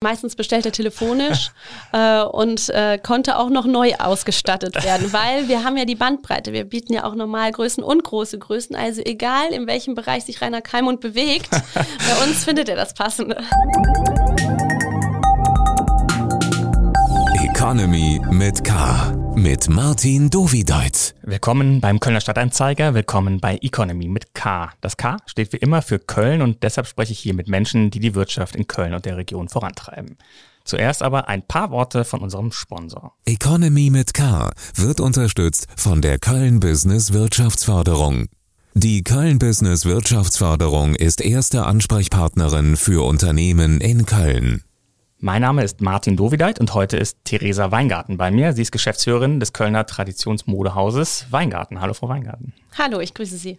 [0.00, 1.50] Meistens bestellt er telefonisch
[1.92, 6.52] äh, und äh, konnte auch noch neu ausgestattet werden, weil wir haben ja die Bandbreite.
[6.52, 8.76] Wir bieten ja auch Normalgrößen und große Größen.
[8.76, 13.42] Also egal, in welchem Bereich sich Rainer Keimund bewegt, bei uns findet er das Passende.
[17.42, 19.17] Economy mit K.
[19.38, 21.14] Mit Martin Dovideit.
[21.22, 24.72] Willkommen beim Kölner Stadtanzeiger, willkommen bei Economy mit K.
[24.80, 28.00] Das K steht wie immer für Köln und deshalb spreche ich hier mit Menschen, die
[28.00, 30.16] die Wirtschaft in Köln und der Region vorantreiben.
[30.64, 33.14] Zuerst aber ein paar Worte von unserem Sponsor.
[33.26, 38.26] Economy mit K wird unterstützt von der Köln Business Wirtschaftsförderung.
[38.74, 44.64] Die Köln Business Wirtschaftsförderung ist erste Ansprechpartnerin für Unternehmen in Köln.
[45.20, 48.52] Mein Name ist Martin Dovideit und heute ist Theresa Weingarten bei mir.
[48.52, 51.80] Sie ist Geschäftsführerin des Kölner Traditionsmodehauses Weingarten.
[51.80, 52.52] Hallo, Frau Weingarten.
[52.78, 53.56] Hallo, ich grüße Sie.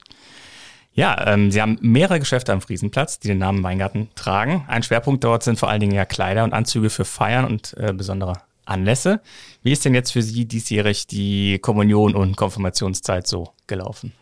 [0.93, 4.63] Ja, ähm, Sie haben mehrere Geschäfte am Friesenplatz, die den Namen Weingarten tragen.
[4.69, 7.91] Ein Schwerpunkt dort sind vor allen Dingen ja Kleider und Anzüge für Feiern und äh,
[7.91, 9.19] besondere Anlässe.
[9.61, 14.13] Wie ist denn jetzt für Sie diesjährig die Kommunion und Konfirmationszeit so gelaufen?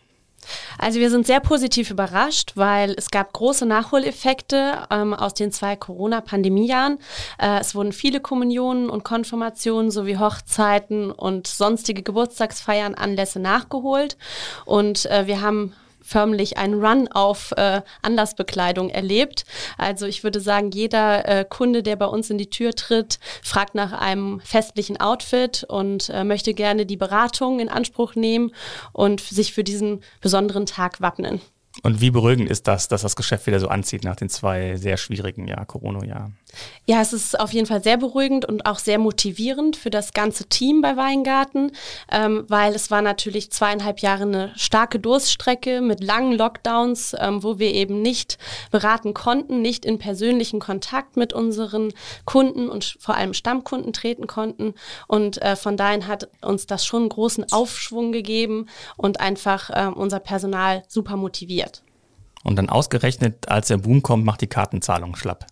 [0.78, 5.76] Also wir sind sehr positiv überrascht, weil es gab große Nachholeffekte ähm, aus den zwei
[5.76, 6.98] Corona-Pandemiejahren.
[7.38, 14.16] Äh, es wurden viele Kommunionen und Konfirmationen sowie Hochzeiten und sonstige Geburtstagsfeiern, Anlässe nachgeholt.
[14.64, 15.74] Und äh, wir haben
[16.08, 19.44] förmlich einen Run auf äh, Anlassbekleidung erlebt.
[19.76, 23.74] Also ich würde sagen, jeder äh, Kunde, der bei uns in die Tür tritt, fragt
[23.74, 28.52] nach einem festlichen Outfit und äh, möchte gerne die Beratung in Anspruch nehmen
[28.92, 31.40] und sich für diesen besonderen Tag wappnen.
[31.82, 34.96] Und wie beruhigend ist das, dass das Geschäft wieder so anzieht nach den zwei sehr
[34.96, 36.36] schwierigen Jahr, Corona-Jahren?
[36.86, 40.48] Ja, es ist auf jeden Fall sehr beruhigend und auch sehr motivierend für das ganze
[40.48, 41.72] Team bei Weingarten,
[42.10, 47.58] ähm, weil es war natürlich zweieinhalb Jahre eine starke Durststrecke mit langen Lockdowns, ähm, wo
[47.58, 48.38] wir eben nicht
[48.70, 51.92] beraten konnten, nicht in persönlichen Kontakt mit unseren
[52.24, 54.74] Kunden und vor allem Stammkunden treten konnten.
[55.06, 59.90] Und äh, von daher hat uns das schon einen großen Aufschwung gegeben und einfach äh,
[59.94, 61.82] unser Personal super motiviert.
[62.44, 65.46] Und dann ausgerechnet, als der Boom kommt, macht die Kartenzahlung schlapp.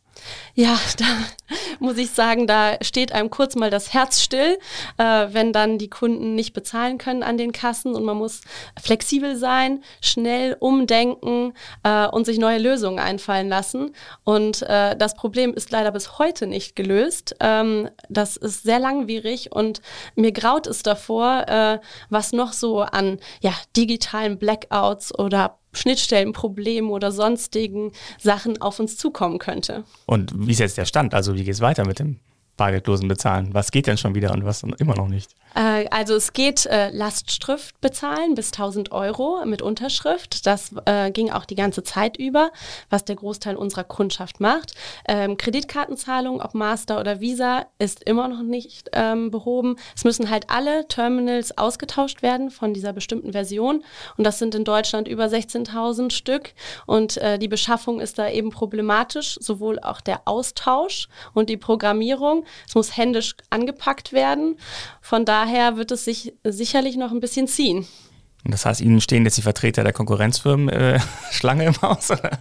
[0.55, 1.05] Ja, da
[1.81, 4.59] muss ich sagen, da steht einem kurz mal das Herz still,
[4.99, 8.41] äh, wenn dann die Kunden nicht bezahlen können an den Kassen und man muss
[8.81, 13.95] flexibel sein, schnell umdenken äh, und sich neue Lösungen einfallen lassen.
[14.25, 17.37] Und äh, das Problem ist leider bis heute nicht gelöst.
[17.41, 19.81] Ähm, das ist sehr langwierig und
[20.15, 21.79] mir graut es davor, äh,
[22.11, 29.39] was noch so an ja, digitalen Blackouts oder Schnittstellenproblemen oder sonstigen Sachen auf uns zukommen
[29.39, 29.85] könnte.
[30.07, 31.15] Und wie ist jetzt der Stand?
[31.15, 32.21] Also wie geht es weiter mit dem
[32.57, 33.53] bargeldlosen Bezahlen?
[33.53, 35.31] Was geht denn schon wieder und was immer noch nicht?
[35.57, 40.47] Äh, also es geht äh, Lastschrift bezahlen bis 1000 Euro mit Unterschrift.
[40.47, 42.51] Das äh, ging auch die ganze Zeit über,
[42.91, 44.75] was der Großteil unserer Kundschaft macht.
[45.09, 49.77] Ähm, Kreditkartenzahlung, ob Master oder Visa, ist immer noch nicht ähm, behoben.
[49.95, 53.83] Es müssen halt alle Terminals ausgetauscht werden von dieser bestimmten Version.
[54.17, 56.53] Und das sind in Deutschland über 16.000 Stück.
[56.87, 62.45] Und äh, die Beschaffung ist da eben problematisch, sowohl auch der Austausch und die Programmierung.
[62.67, 64.57] Es muss händisch angepackt werden.
[65.01, 67.87] Von daher wird es sich sicherlich noch ein bisschen ziehen.
[68.45, 72.11] Das heißt, Ihnen stehen jetzt die Vertreter der Konkurrenzfirmen äh, Schlange im Haus?
[72.11, 72.39] Oder?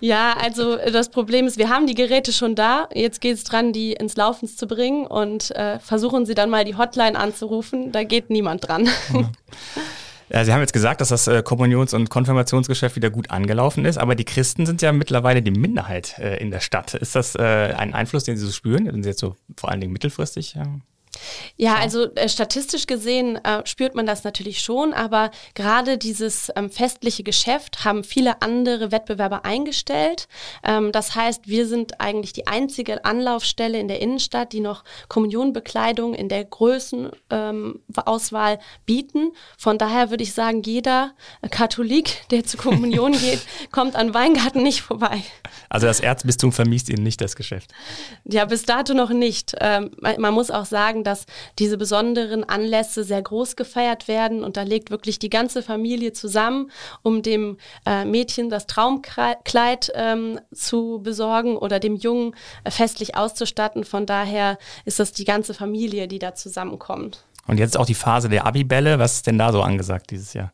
[0.00, 2.88] Ja, also das Problem ist, wir haben die Geräte schon da.
[2.92, 6.64] Jetzt geht es dran, die ins Laufen zu bringen und äh, versuchen Sie dann mal
[6.64, 7.92] die Hotline anzurufen.
[7.92, 8.88] Da geht niemand dran.
[9.12, 9.30] Ja,
[10.30, 14.14] Sie haben jetzt gesagt, dass das äh, Kommunions- und Konfirmationsgeschäft wieder gut angelaufen ist, aber
[14.14, 16.94] die Christen sind ja mittlerweile die Minderheit äh, in der Stadt.
[16.94, 17.42] Ist das äh,
[17.76, 18.86] ein Einfluss, den Sie so spüren?
[18.86, 20.56] Sind Sie jetzt so vor allen Dingen mittelfristig?
[21.56, 21.76] Ja?
[21.76, 27.22] Also äh, statistisch gesehen äh, spürt man das natürlich schon, aber gerade dieses ähm, festliche
[27.22, 30.28] Geschäft haben viele andere Wettbewerber eingestellt.
[30.62, 36.14] Ähm, das heißt, wir sind eigentlich die einzige Anlaufstelle in der Innenstadt, die noch Kommunionbekleidung
[36.14, 39.32] in der Größenauswahl ähm, bieten.
[39.56, 41.12] Von daher würde ich sagen, jeder
[41.50, 45.22] Katholik, der zur Kommunion geht, kommt an Weingarten nicht vorbei.
[45.68, 47.72] Also das Erzbistum vermisst Ihnen nicht das Geschäft?
[48.24, 49.54] Ja, bis dato noch nicht.
[49.60, 51.26] Ähm, man muss auch sagen, dass
[51.58, 56.70] diese besonderen Anlässe sehr groß gefeiert werden und da legt wirklich die ganze Familie zusammen,
[57.02, 62.34] um dem äh, Mädchen das Traumkleid ähm, zu besorgen oder dem Jungen
[62.64, 63.84] äh, festlich auszustatten.
[63.84, 67.24] Von daher ist das die ganze Familie, die da zusammenkommt.
[67.46, 68.98] Und jetzt auch die Phase der Abibälle.
[68.98, 70.52] Was ist denn da so angesagt dieses Jahr?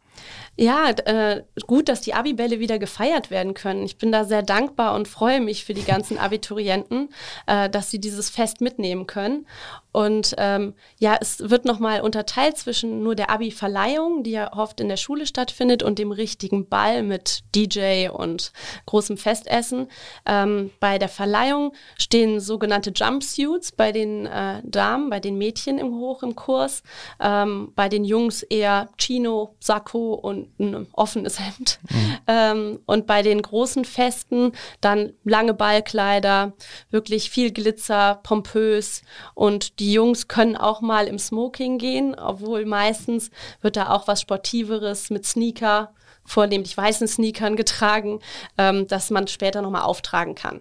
[0.61, 3.83] Ja, äh, gut, dass die Abibälle wieder gefeiert werden können.
[3.83, 7.09] Ich bin da sehr dankbar und freue mich für die ganzen Abiturienten,
[7.47, 9.47] äh, dass sie dieses Fest mitnehmen können.
[9.93, 14.89] Und ähm, ja, es wird nochmal unterteilt zwischen nur der Abi-Verleihung, die ja oft in
[14.89, 18.53] der Schule stattfindet, und dem richtigen Ball mit DJ und
[18.85, 19.89] großem Festessen.
[20.27, 25.95] Ähm, bei der Verleihung stehen sogenannte Jumpsuits bei den äh, Damen, bei den Mädchen im
[25.95, 26.83] Hoch im Kurs,
[27.19, 31.79] ähm, bei den Jungs eher Chino, Sakko und ein offenes Hemd.
[31.91, 32.17] Mhm.
[32.27, 36.53] Ähm, und bei den großen Festen dann lange Ballkleider,
[36.91, 39.03] wirklich viel Glitzer, pompös
[39.35, 43.31] und die Jungs können auch mal im Smoking gehen, obwohl meistens
[43.61, 45.93] wird da auch was Sportiveres mit Sneaker,
[46.25, 48.21] vornehmlich weißen Sneakern getragen,
[48.59, 50.61] ähm, dass man später nochmal auftragen kann.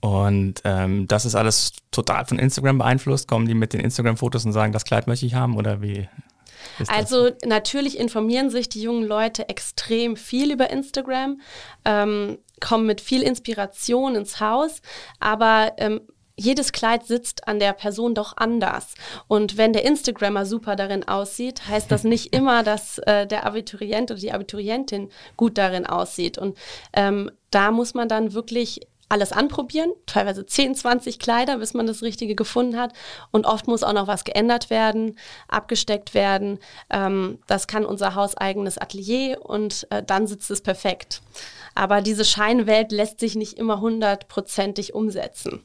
[0.00, 3.28] Und ähm, das ist alles total von Instagram beeinflusst.
[3.28, 6.08] Kommen die mit den Instagram-Fotos und sagen, das Kleid möchte ich haben oder wie?
[6.88, 11.40] Also natürlich informieren sich die jungen Leute extrem viel über Instagram,
[11.84, 14.80] ähm, kommen mit viel Inspiration ins Haus,
[15.18, 16.00] aber ähm,
[16.36, 18.94] jedes Kleid sitzt an der Person doch anders.
[19.28, 24.10] Und wenn der Instagrammer super darin aussieht, heißt das nicht immer, dass äh, der Abiturient
[24.10, 26.38] oder die Abiturientin gut darin aussieht.
[26.38, 26.56] Und
[26.94, 28.80] ähm, da muss man dann wirklich
[29.12, 32.94] alles anprobieren, teilweise 10, 20 Kleider, bis man das Richtige gefunden hat.
[33.30, 35.18] Und oft muss auch noch was geändert werden,
[35.48, 36.58] abgesteckt werden.
[36.88, 41.20] Ähm, das kann unser hauseigenes Atelier und äh, dann sitzt es perfekt.
[41.74, 45.62] Aber diese Scheinwelt lässt sich nicht immer hundertprozentig umsetzen.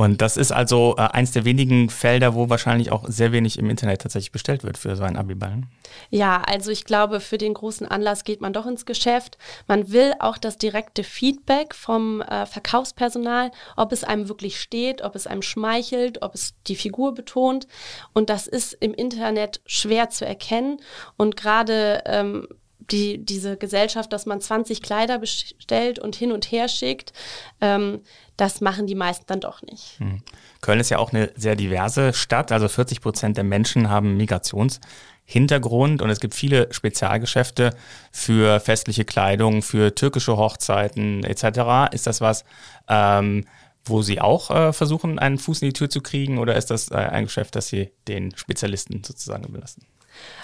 [0.00, 3.68] Und das ist also äh, eins der wenigen Felder, wo wahrscheinlich auch sehr wenig im
[3.68, 5.64] Internet tatsächlich bestellt wird für so einen Abiball.
[6.08, 9.36] Ja, also ich glaube, für den großen Anlass geht man doch ins Geschäft.
[9.68, 15.16] Man will auch das direkte Feedback vom äh, Verkaufspersonal, ob es einem wirklich steht, ob
[15.16, 17.66] es einem schmeichelt, ob es die Figur betont.
[18.14, 20.80] Und das ist im Internet schwer zu erkennen.
[21.18, 22.48] Und gerade ähm,
[22.90, 27.12] die, diese Gesellschaft, dass man 20 Kleider bestellt und hin und her schickt,
[27.60, 28.00] ähm,
[28.40, 29.98] das machen die meisten dann doch nicht.
[29.98, 30.22] Hm.
[30.62, 32.52] Köln ist ja auch eine sehr diverse Stadt.
[32.52, 37.76] Also 40 Prozent der Menschen haben Migrationshintergrund und es gibt viele Spezialgeschäfte
[38.10, 41.92] für festliche Kleidung, für türkische Hochzeiten etc.
[41.92, 42.44] Ist das was,
[42.88, 43.44] ähm,
[43.84, 46.90] wo Sie auch äh, versuchen, einen Fuß in die Tür zu kriegen oder ist das
[46.90, 49.84] äh, ein Geschäft, das Sie den Spezialisten sozusagen überlassen?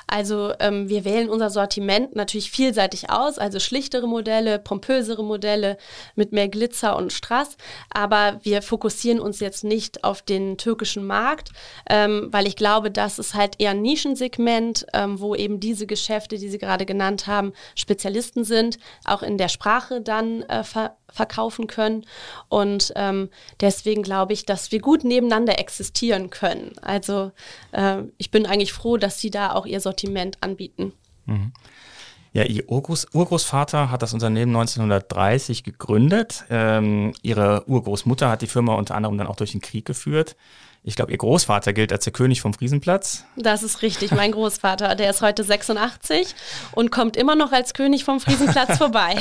[0.07, 5.79] Also ähm, wir wählen unser Sortiment natürlich vielseitig aus, also schlichtere Modelle, pompösere Modelle
[6.15, 7.57] mit mehr Glitzer und Strass,
[7.91, 11.51] aber wir fokussieren uns jetzt nicht auf den türkischen Markt,
[11.91, 16.39] ähm, weil ich glaube, das ist halt eher ein Nischensegment, ähm, wo eben diese Geschäfte,
[16.39, 21.67] die Sie gerade genannt haben, Spezialisten sind, auch in der Sprache dann äh, ver verkaufen
[21.67, 22.05] können.
[22.49, 23.31] Und ähm,
[23.61, 26.73] deswegen glaube ich, dass wir gut nebeneinander existieren können.
[26.83, 27.31] Also
[27.73, 29.96] äh, ich bin eigentlich froh, dass Sie da auch Ihr Sortiment
[30.43, 30.93] anbieten.
[31.27, 31.53] Mhm.
[32.33, 36.45] Ja, Ihr Urgroß, Urgroßvater hat das Unternehmen 1930 gegründet.
[36.51, 40.37] Ähm, ihre Urgroßmutter hat die Firma unter anderem dann auch durch den Krieg geführt.
[40.89, 43.25] Ich glaube, Ihr Großvater gilt als der König vom Friesenplatz.
[43.35, 44.95] Das ist richtig, mein Großvater.
[44.95, 46.37] Der ist heute 86
[46.71, 49.17] und kommt immer noch als König vom Friesenplatz vorbei.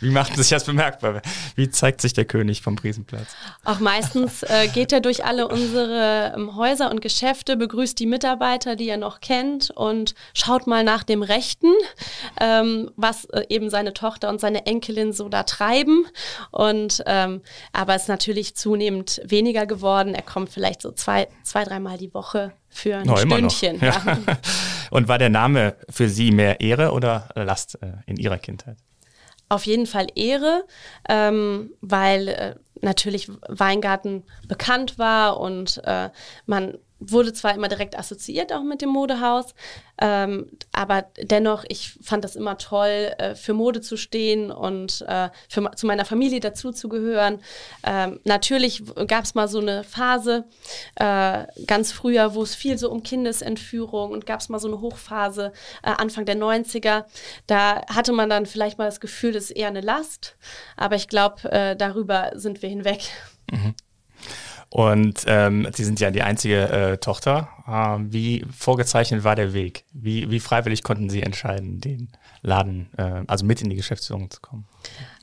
[0.00, 1.20] Wie macht sich das bemerkbar?
[1.54, 3.26] Wie zeigt sich der König vom Friesenplatz?
[3.62, 8.74] Auch meistens äh, geht er durch alle unsere ähm, Häuser und Geschäfte, begrüßt die Mitarbeiter,
[8.74, 11.74] die er noch kennt und schaut mal nach dem Rechten,
[12.40, 16.06] ähm, was äh, eben seine Tochter und seine Enkelin so da treiben.
[16.52, 17.42] Und ähm,
[17.74, 20.14] aber es ist natürlich zunehmend weniger geworden.
[20.14, 23.80] Er kommt vielleicht so zwei, zwei dreimal die Woche für ein no, Stündchen.
[23.80, 24.18] Ja.
[24.90, 28.76] Und war der Name für Sie mehr Ehre oder Last äh, in Ihrer Kindheit?
[29.48, 30.64] Auf jeden Fall Ehre,
[31.08, 36.10] ähm, weil äh, natürlich Weingarten bekannt war und äh,
[36.46, 39.54] man wurde zwar immer direkt assoziiert auch mit dem Modehaus,
[40.00, 45.28] ähm, aber dennoch, ich fand das immer toll, äh, für Mode zu stehen und äh,
[45.48, 47.40] für, zu meiner Familie dazuzugehören.
[47.84, 50.44] Ähm, natürlich gab es mal so eine Phase,
[50.96, 54.80] äh, ganz früher, wo es viel so um Kindesentführung und gab es mal so eine
[54.80, 57.04] Hochphase, äh, Anfang der 90er.
[57.46, 60.36] Da hatte man dann vielleicht mal das Gefühl, das ist eher eine Last,
[60.76, 63.00] aber ich glaube, äh, darüber sind wir hinweg.
[63.50, 63.74] Mhm.
[64.68, 67.48] Und ähm, Sie sind ja die einzige äh, Tochter.
[67.68, 69.84] Ähm, wie vorgezeichnet war der Weg?
[69.92, 72.08] Wie, wie freiwillig konnten Sie entscheiden, den
[72.42, 74.66] Laden, äh, also mit in die Geschäftsführung zu kommen?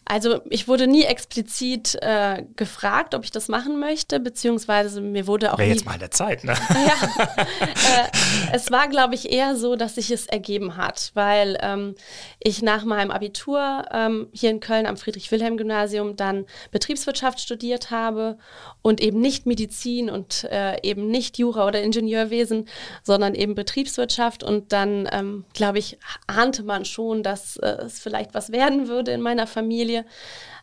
[0.05, 5.53] Also ich wurde nie explizit äh, gefragt, ob ich das machen möchte, beziehungsweise mir wurde
[5.53, 6.53] auch Wäre jetzt mal der Zeit, ne?
[6.69, 8.09] ja, äh,
[8.51, 11.95] es war, glaube ich, eher so, dass sich es ergeben hat, weil ähm,
[12.39, 18.37] ich nach meinem Abitur ähm, hier in Köln am Friedrich-Wilhelm-Gymnasium dann Betriebswirtschaft studiert habe
[18.81, 22.67] und eben nicht Medizin und äh, eben nicht Jura oder Ingenieurwesen,
[23.03, 24.43] sondern eben Betriebswirtschaft.
[24.43, 29.11] Und dann, ähm, glaube ich, ahnte man schon, dass äh, es vielleicht was werden würde
[29.11, 29.92] in meiner Familie.
[29.93, 30.05] Familie.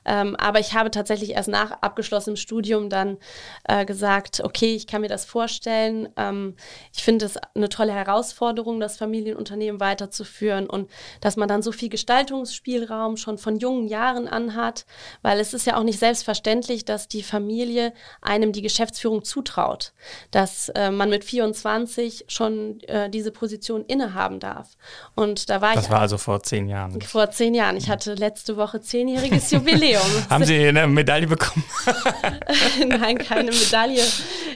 [0.04, 3.18] Ähm, aber ich habe tatsächlich erst nach abgeschlossenem Studium dann
[3.64, 6.08] äh, gesagt, okay, ich kann mir das vorstellen.
[6.16, 6.56] Ähm,
[6.94, 10.90] ich finde es eine tolle Herausforderung, das Familienunternehmen weiterzuführen und
[11.20, 14.86] dass man dann so viel Gestaltungsspielraum schon von jungen Jahren an hat,
[15.22, 17.92] weil es ist ja auch nicht selbstverständlich, dass die Familie
[18.22, 19.92] einem die Geschäftsführung zutraut,
[20.30, 24.76] dass äh, man mit 24 schon äh, diese Position innehaben darf.
[25.14, 25.88] Und da war das ich.
[25.88, 27.00] Das war also vor zehn Jahren.
[27.00, 27.76] Vor zehn Jahren.
[27.76, 29.89] Ich hatte letzte Woche zehnjähriges Jubiläum.
[30.30, 31.64] Haben Sie eine Medaille bekommen?
[32.86, 34.04] Nein, keine Medaille.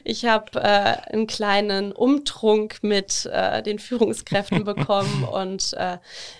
[0.05, 5.99] Ich habe äh, einen kleinen Umtrunk mit äh, den Führungskräften bekommen und äh,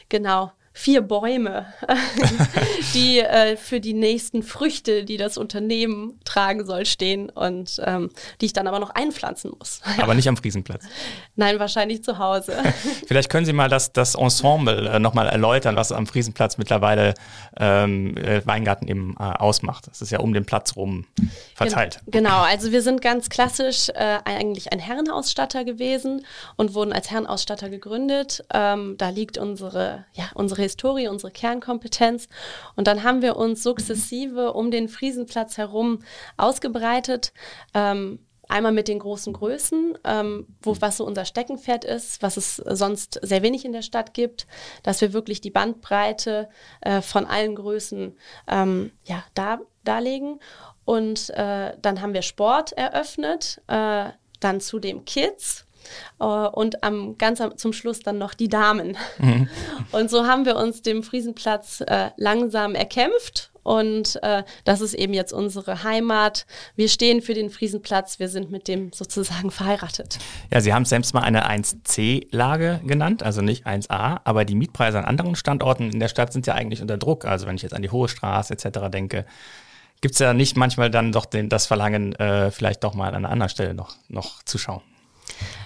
[0.09, 1.67] genau vier Bäume,
[2.95, 8.47] die äh, für die nächsten Früchte, die das Unternehmen tragen soll, stehen und ähm, die
[8.47, 9.81] ich dann aber noch einpflanzen muss.
[10.03, 10.83] Aber nicht am Friesenplatz.
[11.37, 12.57] Nein, wahrscheinlich zu Hause.
[13.07, 17.15] Vielleicht können Sie mal das, das Ensemble äh, nochmal erläutern, was am Friesenplatz mittlerweile
[17.57, 19.87] ähm, äh, Weingarten eben äh, ausmacht.
[19.87, 21.07] Das ist ja um den Platz rum
[21.55, 22.01] verteilt.
[22.07, 26.27] Gen genau, also wir sind ganz klassisch äh, eigentlich ein Herrenausstatter gewesen
[26.57, 28.45] und wurden als Herrenausstatter gegründet.
[28.53, 32.29] Ähm, da liegt unsere, ja, unsere Historie, unsere Kernkompetenz.
[32.77, 36.01] Und dann haben wir uns sukzessive um den Friesenplatz herum
[36.37, 37.33] ausgebreitet.
[37.73, 38.19] Ähm,
[38.49, 43.19] Einmal mit den großen Größen, ähm, wo, was so unser Steckenpferd ist, was es sonst
[43.23, 44.47] sehr wenig in der Stadt gibt,
[44.83, 46.49] dass wir wirklich die Bandbreite
[46.83, 48.17] äh, von allen Größen
[48.49, 50.41] ähm, ja, da, darlegen.
[50.85, 55.64] Und äh, dann haben wir Sport eröffnet, äh, dann zudem Kids,
[56.19, 58.97] und am, ganz am, zum Schluss dann noch die Damen.
[59.19, 59.49] Mhm.
[59.93, 63.51] Und so haben wir uns dem Friesenplatz äh, langsam erkämpft.
[63.65, 66.47] Und äh, das ist eben jetzt unsere Heimat.
[66.77, 68.19] Wir stehen für den Friesenplatz.
[68.19, 70.19] Wir sind mit dem sozusagen verheiratet.
[70.53, 74.21] Ja, Sie haben selbst mal eine 1C-Lage genannt, also nicht 1A.
[74.25, 77.25] Aber die Mietpreise an anderen Standorten in der Stadt sind ja eigentlich unter Druck.
[77.25, 78.91] Also wenn ich jetzt an die Hohe Straße etc.
[78.91, 79.25] denke,
[80.03, 83.15] gibt es ja nicht manchmal dann doch den, das Verlangen, äh, vielleicht doch mal an
[83.15, 84.83] einer anderen Stelle noch, noch zu schauen.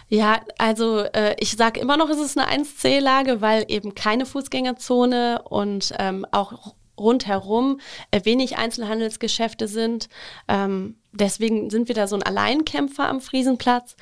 [0.08, 5.42] Ja, also äh, ich sage immer noch, es ist eine 1C-Lage, weil eben keine Fußgängerzone
[5.42, 10.08] und ähm, auch rundherum äh, wenig Einzelhandelsgeschäfte sind.
[10.48, 13.96] Ähm, deswegen sind wir da so ein Alleinkämpfer am Friesenplatz.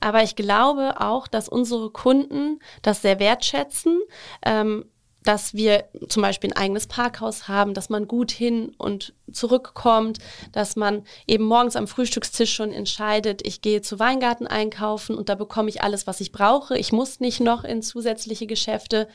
[0.00, 4.00] Aber ich glaube auch, dass unsere Kunden das sehr wertschätzen.
[4.44, 4.84] Ähm,
[5.26, 10.18] dass wir zum Beispiel ein eigenes Parkhaus haben, dass man gut hin und zurückkommt,
[10.52, 15.34] dass man eben morgens am Frühstückstisch schon entscheidet, ich gehe zu Weingarten einkaufen und da
[15.34, 16.78] bekomme ich alles, was ich brauche.
[16.78, 19.08] Ich muss nicht noch in zusätzliche Geschäfte,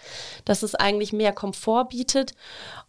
[0.43, 2.33] dass es eigentlich mehr Komfort bietet.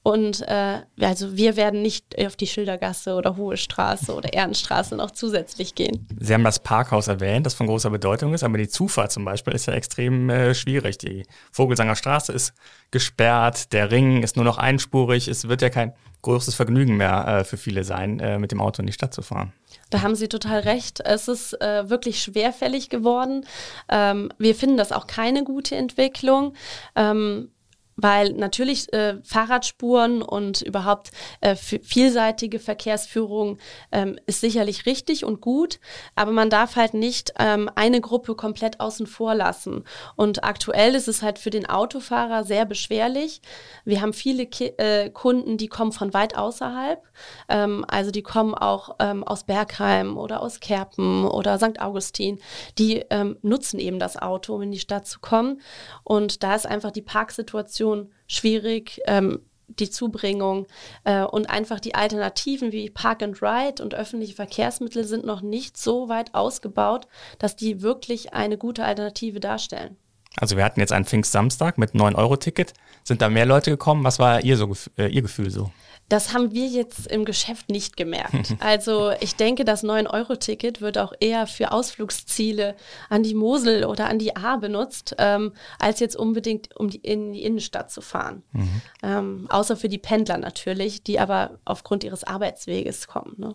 [0.02, 5.12] Und äh, also wir werden nicht auf die Schildergasse oder Hohe Straße oder Ehrenstraße noch
[5.12, 6.08] zusätzlich gehen.
[6.18, 9.54] Sie haben das Parkhaus erwähnt, das von großer Bedeutung ist, aber die Zufahrt zum Beispiel
[9.54, 10.98] ist ja extrem äh, schwierig.
[10.98, 12.52] Die Vogelsanger Straße ist
[12.90, 15.92] gesperrt, der Ring ist nur noch einspurig, es wird ja kein
[16.22, 19.22] großes Vergnügen mehr äh, für viele sein, äh, mit dem Auto in die Stadt zu
[19.22, 19.52] fahren.
[19.90, 21.00] Da haben Sie total recht.
[21.00, 23.44] Es ist äh, wirklich schwerfällig geworden.
[23.88, 26.54] Ähm, wir finden das auch keine gute Entwicklung.
[26.94, 27.50] Ähm,
[27.96, 33.58] weil natürlich äh, Fahrradspuren und überhaupt äh, vielseitige Verkehrsführung
[33.90, 35.78] ähm, ist sicherlich richtig und gut,
[36.14, 39.84] aber man darf halt nicht ähm, eine Gruppe komplett außen vor lassen.
[40.16, 43.40] Und aktuell ist es halt für den Autofahrer sehr beschwerlich.
[43.84, 47.02] Wir haben viele Ki äh, Kunden, die kommen von weit außerhalb,
[47.48, 51.80] ähm, also die kommen auch ähm, aus Bergheim oder aus Kerpen oder St.
[51.80, 52.38] Augustin,
[52.78, 55.60] die ähm, nutzen eben das Auto, um in die Stadt zu kommen.
[56.04, 59.00] Und da ist einfach die Parksituation Situation schwierig.
[59.06, 59.40] Ähm,
[59.78, 60.66] die Zubringung
[61.04, 65.78] äh, und einfach die Alternativen wie Park and Ride und öffentliche Verkehrsmittel sind noch nicht
[65.78, 67.06] so weit ausgebaut,
[67.38, 69.96] dass die wirklich eine gute Alternative darstellen.
[70.36, 72.74] Also wir hatten jetzt einen Pfingstsamstag mit 9-Euro-Ticket.
[73.02, 74.04] Sind da mehr Leute gekommen?
[74.04, 75.70] Was war ihr, so, äh, ihr Gefühl so?
[76.12, 78.54] Das haben wir jetzt im Geschäft nicht gemerkt.
[78.60, 82.76] Also ich denke, das 9-Euro-Ticket wird auch eher für Ausflugsziele
[83.08, 87.32] an die Mosel oder an die A benutzt, ähm, als jetzt unbedingt, um die, in
[87.32, 88.42] die Innenstadt zu fahren.
[88.52, 88.82] Mhm.
[89.02, 93.34] Ähm, außer für die Pendler natürlich, die aber aufgrund ihres Arbeitsweges kommen.
[93.38, 93.54] Ne?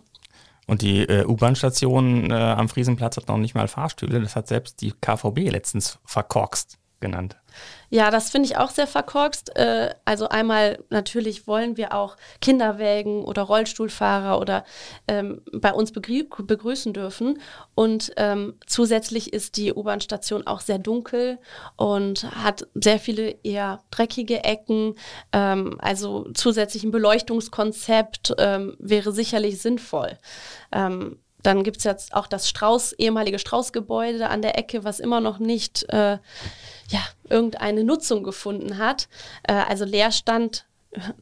[0.66, 4.20] Und die äh, U-Bahn-Station äh, am Friesenplatz hat noch nicht mal Fahrstühle.
[4.20, 6.76] Das hat selbst die KVB letztens verkorkst.
[7.00, 7.36] genannt.
[7.90, 9.56] Ja, das finde ich auch sehr verkorkst.
[9.56, 14.64] Äh, also einmal natürlich wollen wir auch Kinderwägen oder Rollstuhlfahrer oder
[15.06, 17.40] ähm, bei uns begrüßen dürfen.
[17.74, 21.38] Und ähm, zusätzlich ist die U-Bahn-Station auch sehr dunkel
[21.76, 24.96] und hat sehr viele eher dreckige Ecken.
[25.32, 30.18] Ähm, also zusätzlich ein Beleuchtungskonzept ähm, wäre sicherlich sinnvoll.
[31.42, 35.38] Dann gibt es jetzt auch das Strauß, ehemalige Straußgebäude an der Ecke, was immer noch
[35.38, 36.18] nicht äh,
[36.88, 39.08] ja, irgendeine Nutzung gefunden hat.
[39.44, 40.66] Äh, also Leerstand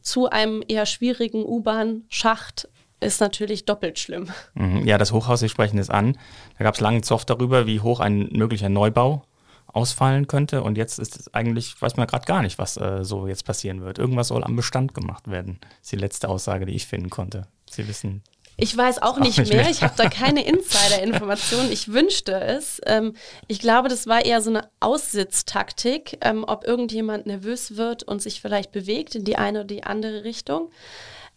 [0.01, 2.69] zu einem eher schwierigen U-Bahn-Schacht
[2.99, 4.29] ist natürlich doppelt schlimm.
[4.55, 4.87] Mhm.
[4.87, 6.17] Ja, das Hochhaus, Sie sprechen es an.
[6.57, 9.23] Da gab es langen Zoff darüber, wie hoch ein möglicher Neubau
[9.67, 10.63] ausfallen könnte.
[10.63, 13.81] Und jetzt ist es eigentlich, weiß man gerade gar nicht, was äh, so jetzt passieren
[13.81, 13.99] wird.
[13.99, 15.59] Irgendwas soll am Bestand gemacht werden.
[15.81, 17.47] Ist die letzte Aussage, die ich finden konnte.
[17.69, 18.23] Sie wissen
[18.59, 19.61] ich weiß auch, nicht, nicht, mehr.
[19.61, 19.71] mehr.
[19.71, 21.71] Ich habe da keine Insider-Informationen.
[21.71, 22.81] Ich wünschte es.
[22.87, 23.13] Ähm,
[23.47, 28.41] ich glaube, das war eher so eine Aussitztaktik, ähm, ob irgendjemand nervös wird und sich
[28.41, 30.71] vielleicht bewegt in die eine oder die andere Richtung.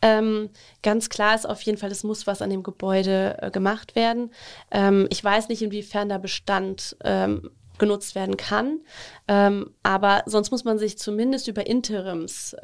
[0.00, 0.48] Ähm,
[0.82, 4.30] ganz klar ist auf jeden Fall, es muss was an dem Gebäude äh, gemacht werden.
[4.70, 8.80] Ähm, ich weiß nicht, inwiefern der Bestand ähm, genutzt werden kann.
[9.28, 12.56] Ähm, aber sonst muss man sich zumindest über Interims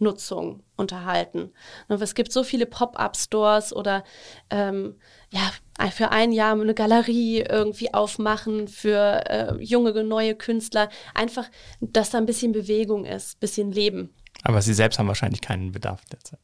[0.00, 1.52] Nutzung unterhalten.
[1.88, 4.04] Es gibt so viele Pop-up-Stores oder
[4.50, 4.96] ähm,
[5.30, 5.52] ja,
[5.90, 10.88] für ein Jahr eine Galerie irgendwie aufmachen für äh, junge, neue Künstler.
[11.14, 11.48] Einfach,
[11.80, 14.14] dass da ein bisschen Bewegung ist, ein bisschen Leben.
[14.42, 16.40] Aber Sie selbst haben wahrscheinlich keinen Bedarf derzeit.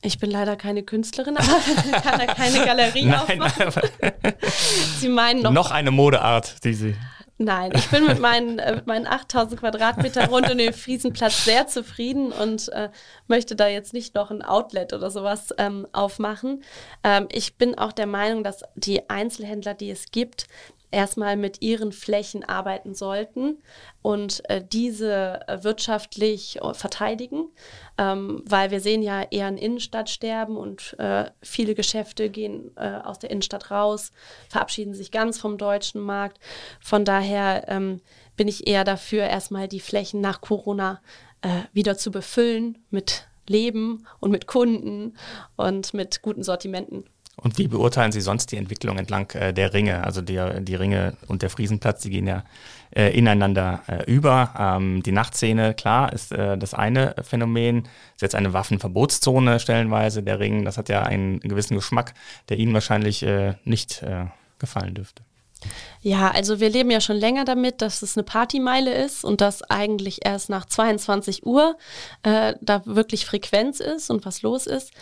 [0.00, 1.48] Ich bin leider keine Künstlerin, aber
[2.02, 3.82] kann da keine Galerie Nein, aufmachen.
[4.98, 6.94] Sie meinen noch, noch eine Modeart, die Sie
[7.40, 12.32] Nein, ich bin mit meinen, äh, meinen 8000 Quadratmetern rund um den Friesenplatz sehr zufrieden
[12.32, 12.90] und äh,
[13.28, 16.64] möchte da jetzt nicht noch ein Outlet oder sowas ähm, aufmachen.
[17.04, 20.48] Ähm, ich bin auch der Meinung, dass die Einzelhändler, die es gibt,
[20.90, 23.58] erstmal mit ihren Flächen arbeiten sollten
[24.02, 27.48] und äh, diese äh, wirtschaftlich äh, verteidigen,
[27.98, 33.18] ähm, weil wir sehen ja eher ein Innenstadtsterben und äh, viele Geschäfte gehen äh, aus
[33.18, 34.12] der Innenstadt raus,
[34.48, 36.38] verabschieden sich ganz vom deutschen Markt.
[36.80, 38.00] Von daher ähm,
[38.36, 41.02] bin ich eher dafür, erstmal die Flächen nach Corona
[41.42, 45.16] äh, wieder zu befüllen mit Leben und mit Kunden
[45.56, 47.04] und mit guten Sortimenten.
[47.40, 50.04] Und wie beurteilen Sie sonst die Entwicklung entlang äh, der Ringe?
[50.04, 52.44] Also die, die Ringe und der Friesenplatz, die gehen ja
[52.94, 54.54] äh, ineinander äh, über.
[54.58, 57.84] Ähm, die Nachtszene, klar, ist äh, das eine Phänomen.
[58.14, 60.64] Ist jetzt eine Waffenverbotszone stellenweise, der Ring.
[60.64, 62.14] Das hat ja einen gewissen Geschmack,
[62.48, 64.26] der Ihnen wahrscheinlich äh, nicht äh,
[64.58, 65.22] gefallen dürfte.
[66.00, 69.62] Ja, also wir leben ja schon länger damit, dass es eine Partymeile ist und dass
[69.62, 71.76] eigentlich erst nach 22 Uhr
[72.22, 74.92] äh, da wirklich Frequenz ist und was los ist.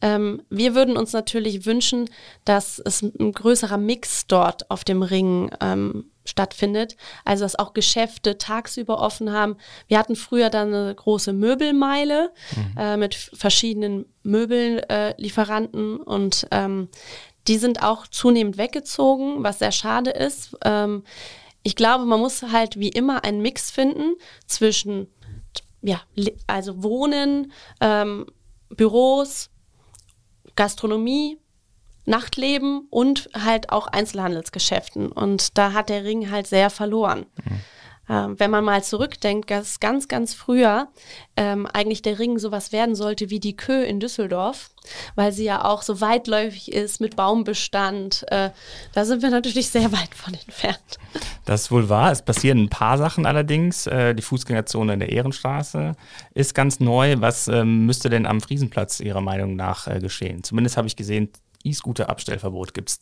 [0.00, 2.10] Ähm, wir würden uns natürlich wünschen,
[2.44, 6.96] dass es ein größerer Mix dort auf dem Ring ähm, stattfindet.
[7.24, 9.56] Also dass auch Geschäfte tagsüber offen haben.
[9.88, 12.78] Wir hatten früher dann eine große Möbelmeile mhm.
[12.78, 16.88] äh, mit verschiedenen Möbellieferanten äh, und ähm,
[17.48, 20.56] die sind auch zunehmend weggezogen, was sehr schade ist.
[20.64, 21.04] Ähm,
[21.62, 24.14] ich glaube, man muss halt wie immer einen Mix finden
[24.46, 25.08] zwischen,
[25.80, 26.00] ja,
[26.46, 28.26] also Wohnen, ähm,
[28.70, 29.50] Büros,
[30.56, 31.38] Gastronomie,
[32.04, 35.12] Nachtleben und halt auch Einzelhandelsgeschäften.
[35.12, 37.26] Und da hat der Ring halt sehr verloren.
[37.44, 37.60] Mhm.
[38.12, 40.88] Ähm, wenn man mal zurückdenkt, dass ganz, ganz früher
[41.34, 44.68] ähm, eigentlich der Ring sowas werden sollte wie die Kö in Düsseldorf,
[45.14, 48.26] weil sie ja auch so weitläufig ist mit Baumbestand.
[48.28, 48.50] Äh,
[48.92, 50.98] da sind wir natürlich sehr weit von entfernt.
[51.46, 52.12] Das ist wohl wahr.
[52.12, 53.86] Es passieren ein paar Sachen allerdings.
[53.86, 55.92] Äh, die Fußgängerzone in der Ehrenstraße
[56.34, 57.16] ist ganz neu.
[57.20, 60.44] Was ähm, müsste denn am Friesenplatz Ihrer Meinung nach äh, geschehen?
[60.44, 61.30] Zumindest habe ich gesehen,
[61.64, 63.00] E-Scooter-Abstellverbot gibt es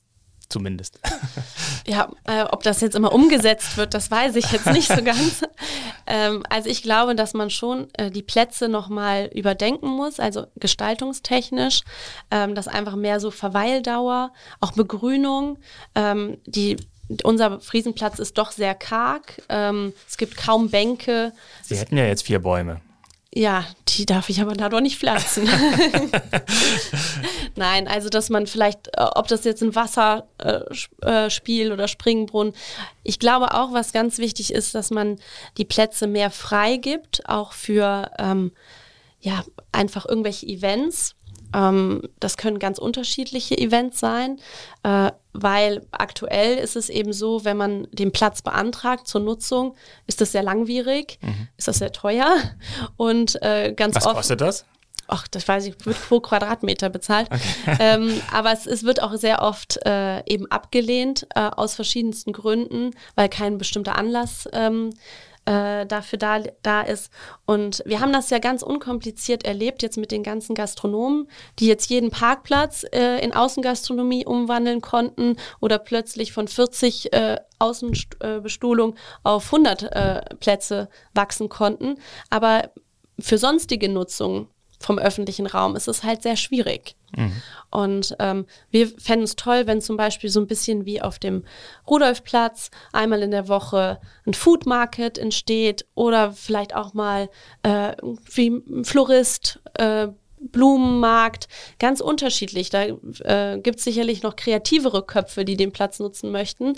[0.51, 1.01] zumindest.
[1.87, 5.43] Ja, äh, ob das jetzt immer umgesetzt wird, das weiß ich jetzt nicht so ganz.
[6.07, 11.83] ähm, also ich glaube, dass man schon äh, die Plätze nochmal überdenken muss, also gestaltungstechnisch,
[12.31, 15.59] ähm, dass einfach mehr so Verweildauer, auch Begrünung,
[15.95, 16.77] ähm, die
[17.25, 19.43] unser Friesenplatz ist doch sehr karg.
[19.49, 21.33] Ähm, es gibt kaum Bänke.
[21.63, 22.81] Sie hätten ja jetzt vier Bäume.
[23.33, 25.49] Ja, die darf ich aber da doch nicht pflanzen.
[27.55, 32.55] Nein, also dass man vielleicht, äh, ob das jetzt ein Wasserspiel äh, äh oder Springbrunnen,
[33.05, 35.21] ich glaube auch, was ganz wichtig ist, dass man
[35.59, 38.51] die Plätze mehr frei gibt, auch für ähm,
[39.21, 41.15] ja einfach irgendwelche Events.
[41.55, 44.39] Ähm, das können ganz unterschiedliche Events sein,
[44.83, 49.75] äh, weil aktuell ist es eben so, wenn man den Platz beantragt zur Nutzung,
[50.07, 51.49] ist das sehr langwierig, mhm.
[51.57, 52.37] ist das sehr teuer
[52.97, 54.17] und äh, ganz Was oft.
[54.17, 54.65] Was kostet das?
[55.13, 57.29] Ach, das weiß ich, wird pro Quadratmeter bezahlt.
[57.31, 57.41] Okay.
[57.81, 62.91] Ähm, aber es, es, wird auch sehr oft äh, eben abgelehnt äh, aus verschiedensten Gründen,
[63.15, 64.91] weil kein bestimmter Anlass ähm,
[65.51, 67.11] äh, dafür da, da ist.
[67.45, 71.91] Und wir haben das ja ganz unkompliziert erlebt, jetzt mit den ganzen Gastronomen, die jetzt
[71.91, 79.83] jeden Parkplatz äh, in Außengastronomie umwandeln konnten oder plötzlich von 40 äh, Außenbestuhlung auf 100
[79.83, 81.97] äh, Plätze wachsen konnten.
[82.31, 82.71] Aber
[83.19, 84.47] für sonstige Nutzung
[84.81, 86.97] vom öffentlichen Raum ist es halt sehr schwierig.
[87.17, 87.33] Mhm.
[87.71, 91.45] Und ähm, wir fänden es toll, wenn zum Beispiel so ein bisschen wie auf dem
[91.89, 97.29] Rudolfplatz einmal in der Woche ein Food Market entsteht oder vielleicht auch mal
[97.63, 97.93] äh,
[98.33, 100.09] wie ein Florist, äh,
[100.41, 102.71] Blumenmarkt, ganz unterschiedlich.
[102.71, 106.73] Da äh, gibt es sicherlich noch kreativere Köpfe, die den Platz nutzen möchten.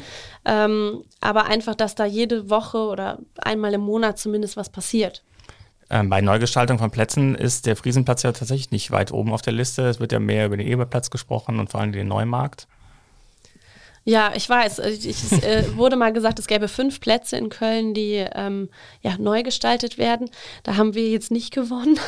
[0.45, 5.23] Ähm, aber einfach, dass da jede Woche oder einmal im Monat zumindest was passiert.
[5.93, 9.53] Ähm, bei Neugestaltung von Plätzen ist der Friesenplatz ja tatsächlich nicht weit oben auf der
[9.53, 9.87] Liste.
[9.87, 12.67] Es wird ja mehr über den Eberplatz gesprochen und vor allem den Neumarkt.
[14.05, 14.81] Ja, ich weiß.
[14.81, 18.69] Ich, es äh, wurde mal gesagt, es gäbe fünf Plätze in Köln, die ähm,
[19.01, 20.29] ja, neu gestaltet werden.
[20.65, 22.01] Da haben wir jetzt nicht gewonnen.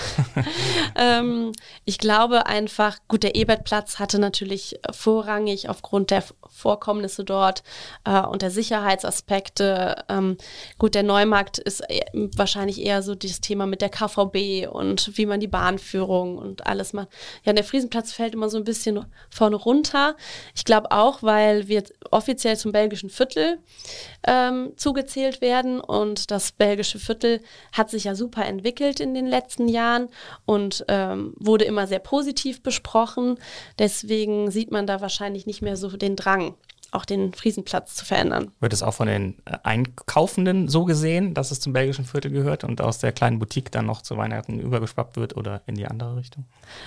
[0.96, 1.52] ähm,
[1.84, 7.62] ich glaube einfach, gut, der Ebertplatz hatte natürlich vorrangig aufgrund der Vorkommnisse dort
[8.04, 10.04] äh, und der Sicherheitsaspekte.
[10.08, 10.36] Ähm,
[10.78, 12.00] gut, der Neumarkt ist e
[12.36, 16.92] wahrscheinlich eher so das Thema mit der KVB und wie man die Bahnführung und alles
[16.92, 17.08] macht.
[17.44, 20.16] Ja, der Friesenplatz fällt immer so ein bisschen vorne runter.
[20.56, 23.58] Ich glaube auch, weil wir offiziell zum belgischen Viertel
[24.26, 27.40] ähm, zugezählt werden und das belgische Viertel
[27.72, 30.08] hat sich ja super entwickelt in den letzten Jahren
[30.44, 33.38] und ähm, wurde immer sehr positiv besprochen.
[33.78, 36.54] Deswegen sieht man da wahrscheinlich nicht mehr so den Drang
[36.94, 38.52] auch den Friesenplatz zu verändern.
[38.60, 42.64] Wird es auch von den äh, Einkaufenden so gesehen, dass es zum belgischen Viertel gehört
[42.64, 46.16] und aus der kleinen Boutique dann noch zu Weihnachten übergeschwappt wird oder in die andere
[46.16, 46.44] Richtung?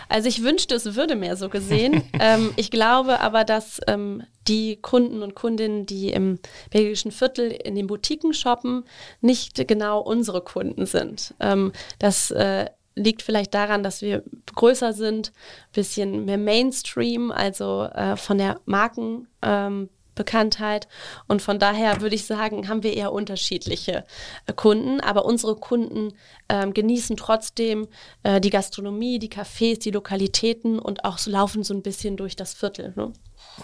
[0.10, 2.04] Also ich wünschte, es würde mehr so gesehen.
[2.20, 6.39] ähm, ich glaube aber, dass ähm, die Kunden und Kundinnen, die im
[6.70, 8.86] belgischen Viertel in den Boutiquen shoppen,
[9.22, 11.34] nicht genau unsere Kunden sind.
[11.39, 12.67] Ähm, das äh,
[12.98, 14.24] liegt vielleicht daran, dass wir
[14.56, 15.32] größer sind,
[15.72, 19.28] bisschen mehr Mainstream, also äh, von der Marken.
[19.41, 20.89] Ähm, Bekanntheit.
[21.27, 24.03] Und von daher würde ich sagen, haben wir eher unterschiedliche
[24.45, 24.99] äh, Kunden.
[24.99, 26.13] Aber unsere Kunden
[26.49, 27.88] ähm, genießen trotzdem
[28.23, 32.36] äh, die Gastronomie, die Cafés, die Lokalitäten und auch so laufen so ein bisschen durch
[32.36, 32.91] das Viertel.
[32.97, 33.13] Ne?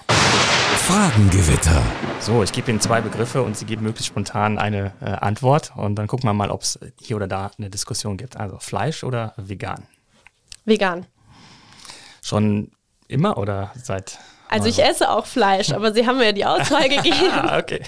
[0.08, 1.82] Fragengewitter.
[2.20, 5.74] So, ich gebe Ihnen zwei Begriffe und Sie geben möglichst spontan eine äh, Antwort.
[5.76, 8.38] Und dann gucken wir mal, ob es hier oder da eine Diskussion gibt.
[8.38, 9.88] Also Fleisch oder vegan?
[10.66, 11.06] Vegan.
[12.22, 12.72] Schon
[13.08, 14.20] immer oder seit
[14.54, 17.32] also ich esse auch Fleisch, aber Sie haben mir ja die Auswahl gegeben.
[17.32, 17.82] ah, okay.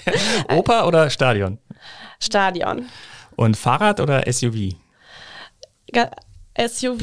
[0.48, 1.58] Oper oder Stadion?
[2.20, 2.88] Stadion.
[3.36, 4.74] Und Fahrrad oder SUV?
[5.92, 6.10] Ga
[6.58, 7.02] SUV.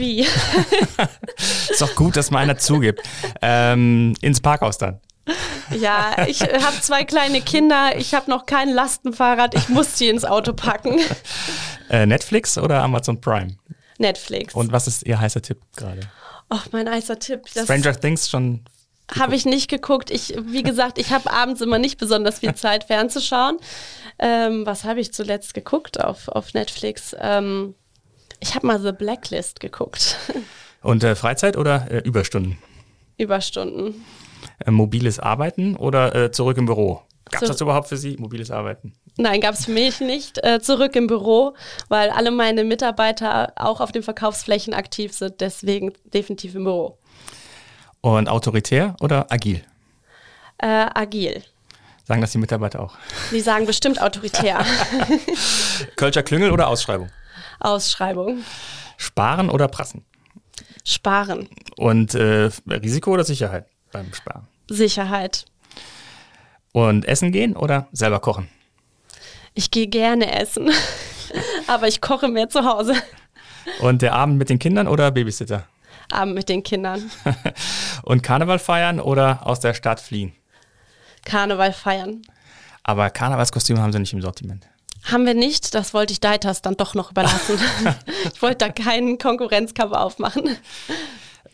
[1.70, 3.02] ist doch gut, dass mal einer zugibt.
[3.42, 5.00] Ähm, ins Parkhaus dann.
[5.72, 10.26] Ja, ich habe zwei kleine Kinder, ich habe noch kein Lastenfahrrad, ich muss sie ins
[10.26, 11.00] Auto packen.
[11.90, 13.56] Äh, Netflix oder Amazon Prime?
[14.00, 14.54] Netflix.
[14.54, 16.02] Und was ist Ihr heißer Tipp gerade?
[16.50, 17.48] Oh, mein heißer Tipp.
[17.48, 18.66] Stranger Things schon
[19.18, 20.12] habe ich nicht geguckt.
[20.12, 23.58] Ich, wie gesagt, ich habe abends immer nicht besonders viel Zeit fernzuschauen.
[24.20, 27.16] Ähm, was habe ich zuletzt geguckt auf, auf Netflix?
[27.20, 27.76] Ähm,
[28.40, 30.18] ich habe mal The Blacklist geguckt.
[30.82, 32.58] Und äh, Freizeit oder äh, Überstunden?
[33.18, 34.04] Überstunden.
[34.66, 37.02] Äh, mobiles Arbeiten oder äh, zurück im Büro?
[37.32, 38.94] Gab es das überhaupt für Sie, mobiles Arbeiten?
[39.18, 40.44] Nein, gab es für mich nicht.
[40.44, 41.54] Äh, zurück im Büro,
[41.88, 45.40] weil alle meine Mitarbeiter auch auf den Verkaufsflächen aktiv sind.
[45.40, 46.98] Deswegen definitiv im Büro.
[48.04, 49.64] Und autoritär oder agil?
[50.58, 51.42] Äh, agil.
[52.04, 52.96] Sagen das die Mitarbeiter auch?
[53.32, 54.66] Die sagen bestimmt autoritär.
[55.96, 57.10] Kölscher Klüngel oder Ausschreibung?
[57.62, 58.44] Ausschreibung.
[58.98, 60.04] Sparen oder prassen?
[60.84, 61.48] Sparen.
[61.78, 64.50] Und äh, Risiko oder Sicherheit beim Sparen?
[64.70, 65.46] Sicherheit.
[66.74, 68.50] Und essen gehen oder selber kochen?
[69.54, 70.70] Ich gehe gerne essen,
[71.68, 72.96] aber ich koche mehr zu Hause.
[73.80, 75.70] Und der Abend mit den Kindern oder Babysitter?
[76.12, 77.10] Abend mit den Kindern.
[78.04, 80.34] Und Karneval feiern oder aus der Stadt fliehen?
[81.26, 82.22] Karneval feiern.
[82.84, 84.68] Aber Karnevalskostüme haben sie nicht im Sortiment.
[85.04, 85.74] Haben wir nicht.
[85.74, 87.60] Das wollte ich Deitas dann doch noch überlassen.
[88.34, 90.58] ich wollte da keinen Konkurrenzkampf aufmachen.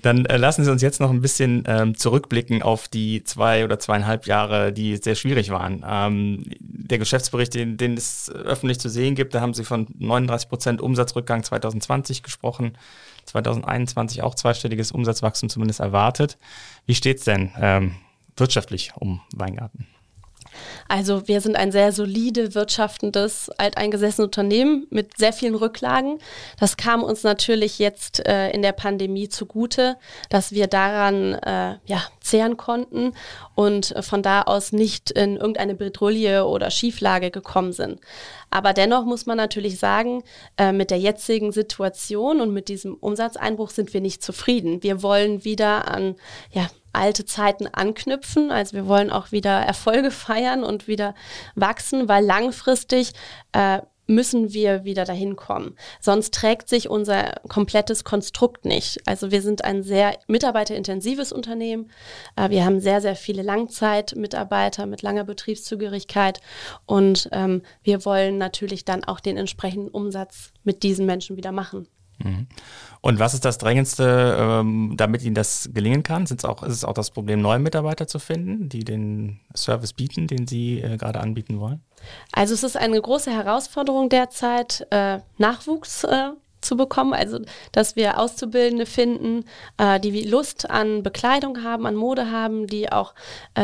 [0.01, 3.79] Dann äh, lassen Sie uns jetzt noch ein bisschen ähm, zurückblicken auf die zwei oder
[3.79, 5.83] zweieinhalb Jahre, die sehr schwierig waren.
[5.85, 10.47] Ähm, der Geschäftsbericht, den, den, es öffentlich zu sehen gibt, da haben Sie von 39
[10.47, 12.77] Prozent Umsatzrückgang 2020 gesprochen.
[13.29, 16.37] 2021 auch zweistelliges Umsatzwachstum zumindest erwartet.
[16.85, 17.95] Wie steht es denn ähm,
[18.35, 19.87] wirtschaftlich um Weingarten?
[20.89, 26.17] Also wir sind ein sehr solide, wirtschaftendes, alteingesessenes Unternehmen mit sehr vielen Rücklagen.
[26.59, 29.97] Das kam uns natürlich jetzt äh, in der Pandemie zugute,
[30.31, 33.13] dass wir daran äh, ja, zehren konnten
[33.53, 37.99] und von da aus nicht in irgendeine Bedrulle oder Schieflage gekommen sind.
[38.49, 40.23] Aber dennoch muss man natürlich sagen,
[40.57, 44.81] äh, mit der jetzigen Situation und mit diesem Umsatzeinbruch sind wir nicht zufrieden.
[44.81, 46.15] Wir wollen wieder an
[46.51, 46.67] ja,
[46.99, 48.51] alte Zeiten anknüpfen.
[48.51, 51.15] Also wir wollen auch wieder Erfolge feiern und wieder
[51.55, 53.13] wachsen, weil langfristig
[53.53, 55.75] äh, müssen wir wieder dahin kommen.
[56.01, 58.97] Sonst trägt sich unser komplettes Konstrukt nicht.
[59.05, 61.91] Also wir sind ein sehr mitarbeiterintensives Unternehmen.
[62.35, 66.41] Äh, wir haben sehr, sehr viele Langzeitmitarbeiter mit langer Betriebszugehörigkeit
[66.85, 71.87] und ähm, wir wollen natürlich dann auch den entsprechenden Umsatz mit diesen Menschen wieder machen.
[72.23, 72.47] Mhm.
[73.01, 76.25] Und was ist das Drängendste, ähm, damit Ihnen das gelingen kann?
[76.25, 80.27] Sind's auch, ist es auch das Problem, neue Mitarbeiter zu finden, die den Service bieten,
[80.27, 81.81] den Sie äh, gerade anbieten wollen?
[82.33, 87.39] Also es ist eine große Herausforderung derzeit, äh, Nachwuchs äh, zu bekommen, also
[87.71, 89.45] dass wir Auszubildende finden,
[90.03, 93.15] die Lust an Bekleidung haben, an Mode haben, die auch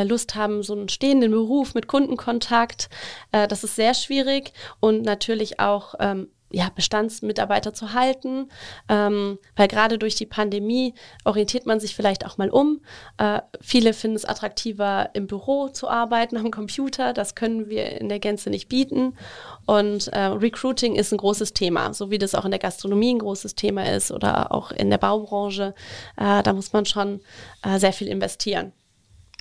[0.06, 2.90] Lust haben, so einen stehenden Beruf mit Kundenkontakt.
[3.32, 8.48] Das ist sehr schwierig und natürlich auch ähm, ja, Bestandsmitarbeiter zu halten,
[8.88, 10.94] ähm, weil gerade durch die Pandemie
[11.26, 12.80] orientiert man sich vielleicht auch mal um.
[13.18, 17.12] Äh, viele finden es attraktiver, im Büro zu arbeiten, am Computer.
[17.12, 19.18] Das können wir in der Gänze nicht bieten.
[19.66, 23.20] Und äh, Recruiting ist ein großes Thema, so wie das auch in der Gastronomie ein
[23.20, 25.76] großes Thema ist oder auch in der Baubranche.
[26.16, 27.20] Äh, da muss man schon
[27.64, 28.72] äh, sehr viel investieren.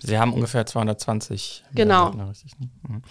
[0.02, 1.64] Sie haben ungefähr 220.
[1.74, 2.08] Genau.
[2.08, 2.68] Richtig, ne?
[2.86, 3.02] Mhm.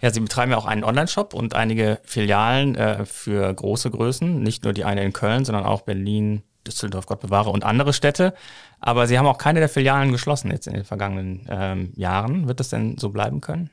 [0.00, 4.64] Ja, Sie betreiben ja auch einen Online-Shop und einige Filialen äh, für große Größen, nicht
[4.64, 8.34] nur die eine in Köln, sondern auch Berlin, Düsseldorf, Gott bewahre und andere Städte.
[8.80, 12.48] Aber Sie haben auch keine der Filialen geschlossen jetzt in den vergangenen ähm, Jahren.
[12.48, 13.70] Wird das denn so bleiben können?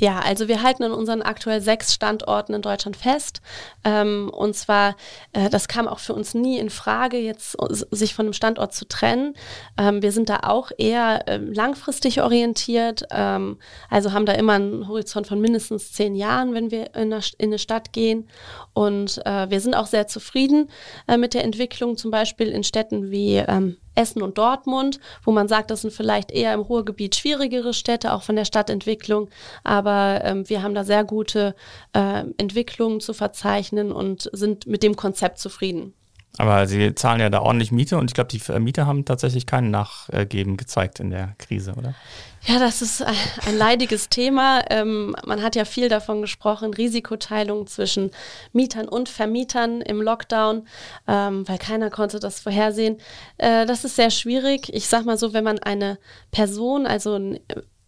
[0.00, 3.42] Ja, also wir halten in unseren aktuell sechs Standorten in Deutschland fest.
[3.84, 4.96] Ähm, und zwar,
[5.34, 7.54] äh, das kam auch für uns nie in Frage, jetzt
[7.90, 9.34] sich von einem Standort zu trennen.
[9.76, 13.58] Ähm, wir sind da auch eher äh, langfristig orientiert, ähm,
[13.90, 17.50] also haben da immer einen Horizont von mindestens zehn Jahren, wenn wir in eine, in
[17.50, 18.26] eine Stadt gehen.
[18.72, 20.70] Und äh, wir sind auch sehr zufrieden
[21.08, 25.48] äh, mit der Entwicklung, zum Beispiel in Städten wie ähm, Essen und Dortmund, wo man
[25.48, 29.28] sagt, das sind vielleicht eher im Ruhrgebiet schwierigere Städte, auch von der Stadtentwicklung.
[29.64, 31.54] Aber ähm, wir haben da sehr gute
[31.92, 35.94] äh, Entwicklungen zu verzeichnen und sind mit dem Konzept zufrieden.
[36.38, 39.70] Aber Sie zahlen ja da ordentlich Miete und ich glaube, die Mieter haben tatsächlich kein
[39.70, 41.94] Nachgeben gezeigt in der Krise, oder?
[42.46, 44.62] Ja, das ist ein leidiges Thema.
[44.70, 48.10] Ähm, man hat ja viel davon gesprochen, Risikoteilung zwischen
[48.52, 50.66] Mietern und Vermietern im Lockdown,
[51.06, 52.96] ähm, weil keiner konnte das vorhersehen.
[53.36, 54.72] Äh, das ist sehr schwierig.
[54.72, 55.98] Ich sag mal so, wenn man eine
[56.30, 57.40] Person, also ein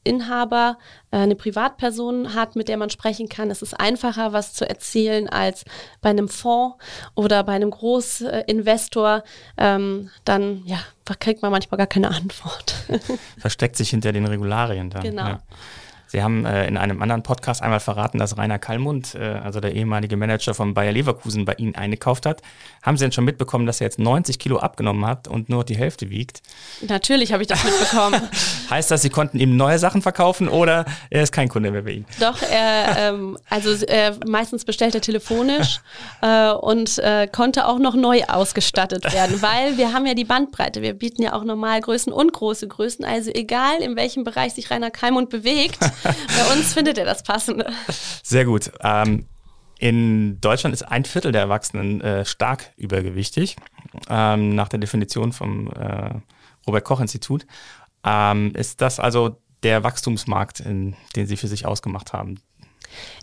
[0.05, 0.79] Inhaber
[1.11, 5.29] äh, eine Privatperson hat, mit der man sprechen kann, ist es einfacher, was zu erzählen
[5.29, 5.65] als
[6.01, 6.77] bei einem Fonds
[7.15, 9.23] oder bei einem Großinvestor.
[9.57, 10.79] Ähm, dann ja,
[11.21, 12.75] kriegt man manchmal gar keine Antwort.
[13.39, 15.01] Versteckt sich hinter den Regularien da.
[15.01, 15.27] Genau.
[15.27, 15.43] Ja.
[16.13, 19.75] Sie haben äh, in einem anderen Podcast einmal verraten, dass Rainer Kallmund, äh, also der
[19.75, 22.43] ehemalige Manager von Bayer Leverkusen, bei Ihnen eingekauft hat.
[22.83, 25.75] Haben Sie denn schon mitbekommen, dass er jetzt 90 Kilo abgenommen hat und nur die
[25.75, 26.43] Hälfte wiegt?
[26.87, 28.21] Natürlich habe ich das mitbekommen.
[28.71, 31.93] heißt das, Sie konnten ihm neue Sachen verkaufen oder er ist kein Kunde mehr bei
[31.93, 32.07] Ihnen?
[32.21, 35.81] Doch, er, ähm, also äh, meistens bestellt er telefonisch
[36.21, 40.83] äh, und äh, konnte auch noch neu ausgestattet werden, weil wir haben ja die Bandbreite.
[40.83, 43.03] Wir bieten ja auch Normalgrößen und große Größen.
[43.03, 47.73] Also egal, in welchem Bereich sich Rainer Kallmund bewegt, Bei uns findet er das Passende.
[48.23, 48.73] Sehr gut.
[48.81, 49.27] Ähm,
[49.79, 53.57] in Deutschland ist ein Viertel der Erwachsenen äh, stark übergewichtig,
[54.09, 56.15] ähm, nach der Definition vom äh,
[56.67, 57.47] Robert Koch Institut.
[58.05, 62.41] Ähm, ist das also der Wachstumsmarkt, in, den Sie für sich ausgemacht haben?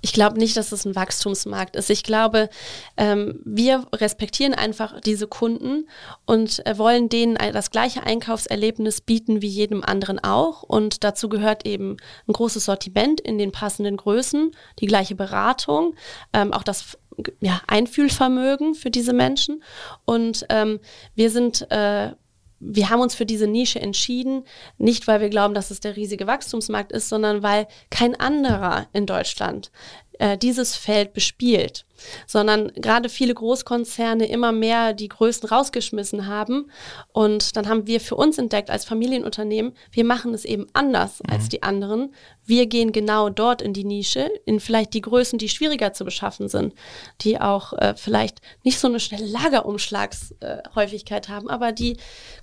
[0.01, 1.89] Ich glaube nicht, dass es ein Wachstumsmarkt ist.
[1.89, 2.49] Ich glaube,
[2.97, 5.88] ähm, wir respektieren einfach diese Kunden
[6.25, 10.63] und äh, wollen denen das gleiche Einkaufserlebnis bieten wie jedem anderen auch.
[10.63, 15.95] Und dazu gehört eben ein großes Sortiment in den passenden Größen, die gleiche Beratung,
[16.34, 16.97] ähm, auch das
[17.41, 19.63] ja, Einfühlvermögen für diese Menschen.
[20.05, 20.79] Und ähm,
[21.15, 22.12] wir sind äh,
[22.60, 24.43] wir haben uns für diese Nische entschieden,
[24.78, 29.06] nicht weil wir glauben, dass es der riesige Wachstumsmarkt ist, sondern weil kein anderer in
[29.06, 29.72] Deutschland
[30.19, 31.86] äh, dieses Feld bespielt,
[32.27, 36.69] sondern gerade viele Großkonzerne immer mehr die Größen rausgeschmissen haben.
[37.13, 41.34] Und dann haben wir für uns entdeckt als Familienunternehmen, wir machen es eben anders mhm.
[41.34, 42.13] als die anderen.
[42.45, 46.49] Wir gehen genau dort in die Nische, in vielleicht die Größen, die schwieriger zu beschaffen
[46.49, 46.73] sind,
[47.21, 51.95] die auch äh, vielleicht nicht so eine schnelle Lagerumschlagshäufigkeit äh, haben, aber die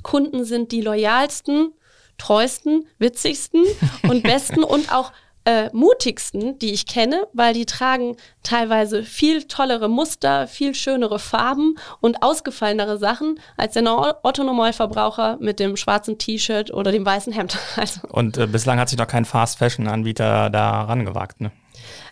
[0.03, 1.75] Kunden sind die loyalsten,
[2.17, 3.65] treuesten, witzigsten
[4.09, 5.13] und besten und auch
[5.47, 11.77] äh, mutigsten, die ich kenne, weil die tragen teilweise viel tollere Muster, viel schönere Farben
[12.01, 13.85] und ausgefallenere Sachen als der
[14.23, 17.59] Otto-Normalverbraucher mit dem schwarzen T-Shirt oder dem weißen Hemd.
[17.77, 18.01] Also.
[18.09, 21.53] Und äh, bislang hat sich noch kein Fast-Fashion-Anbieter da rangewagt, ne?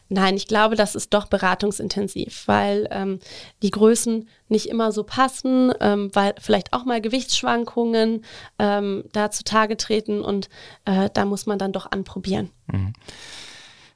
[0.08, 3.18] Nein, ich glaube, das ist doch beratungsintensiv, weil ähm,
[3.62, 8.24] die Größen nicht immer so passen, ähm, weil vielleicht auch mal Gewichtsschwankungen
[8.58, 10.48] ähm, da zutage treten und
[10.84, 12.50] äh, da muss man dann doch anprobieren.
[12.66, 12.92] Mhm.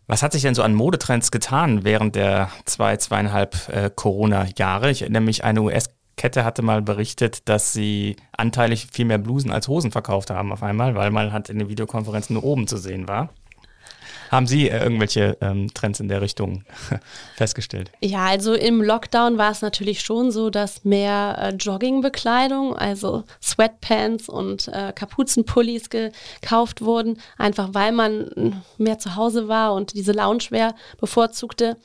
[0.07, 4.90] Was hat sich denn so an Modetrends getan während der zwei, zweieinhalb äh, Corona-Jahre?
[4.90, 9.51] Ich erinnere mich, eine US- Kette hatte mal berichtet, dass sie anteilig viel mehr Blusen
[9.51, 12.77] als Hosen verkauft haben auf einmal, weil man halt in den Videokonferenzen nur oben zu
[12.77, 13.31] sehen war.
[14.31, 16.64] Haben Sie äh, irgendwelche ähm, Trends in der Richtung
[17.37, 17.91] festgestellt?
[18.01, 24.29] Ja, also im Lockdown war es natürlich schon so, dass mehr äh, Joggingbekleidung, also Sweatpants
[24.29, 30.75] und äh, Kapuzenpullis gekauft wurden, einfach weil man mehr zu Hause war und diese Loungewear
[31.01, 31.77] bevorzugte.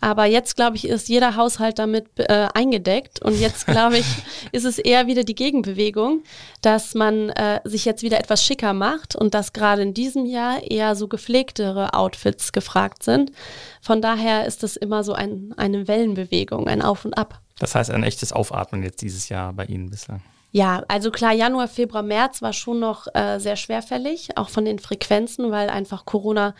[0.00, 4.06] Aber jetzt, glaube ich, ist jeder Haushalt damit äh, eingedeckt und jetzt, glaube ich,
[4.52, 6.22] ist es eher wieder die Gegenbewegung,
[6.62, 10.62] dass man äh, sich jetzt wieder etwas schicker macht und dass gerade in diesem Jahr
[10.62, 13.32] eher so gepflegtere Outfits gefragt sind.
[13.80, 17.40] Von daher ist das immer so ein, eine Wellenbewegung, ein Auf und Ab.
[17.58, 20.22] Das heißt ein echtes Aufatmen jetzt dieses Jahr bei Ihnen bislang.
[20.50, 24.78] Ja, also klar, Januar, Februar, März war schon noch äh, sehr schwerfällig, auch von den
[24.78, 26.54] Frequenzen, weil einfach Corona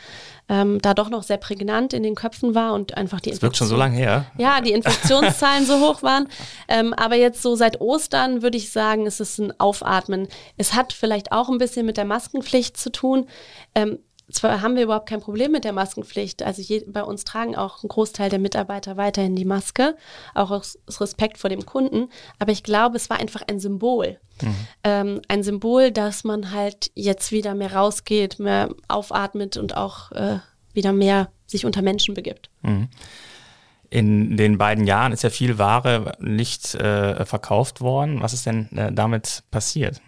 [0.51, 3.57] ähm, da doch noch sehr prägnant in den Köpfen war und einfach die Das wirkt
[3.57, 4.27] schon so lange her.
[4.37, 6.29] Ja, die Infektionszahlen so hoch waren.
[6.71, 10.29] Ähm, aber jetzt so seit Ostern würde ich sagen, ist es ein Aufatmen.
[10.59, 13.27] Es hat vielleicht auch ein bisschen mit der Maskenpflicht zu tun.
[13.75, 13.99] Ähm,
[14.31, 16.43] zwar haben wir überhaupt kein Problem mit der Maskenpflicht.
[16.43, 19.97] Also je, bei uns tragen auch ein Großteil der Mitarbeiter weiterhin die Maske,
[20.35, 22.09] auch aus, Respekt vor dem Kunden.
[22.39, 24.19] Aber ich glaube, es war einfach ein Symbol.
[24.43, 24.55] Mhm.
[24.85, 30.39] Ähm, ein Symbol, dass man halt jetzt wieder mehr rausgeht, mehr aufatmet und auch äh,
[30.75, 32.51] wieder mehr sich unter Menschen begibt.
[32.63, 32.89] Mhm.
[33.91, 38.21] In den beiden Jahren ist ja viel Ware nicht äh, verkauft worden.
[38.21, 40.03] Was ist denn äh, damit passiert?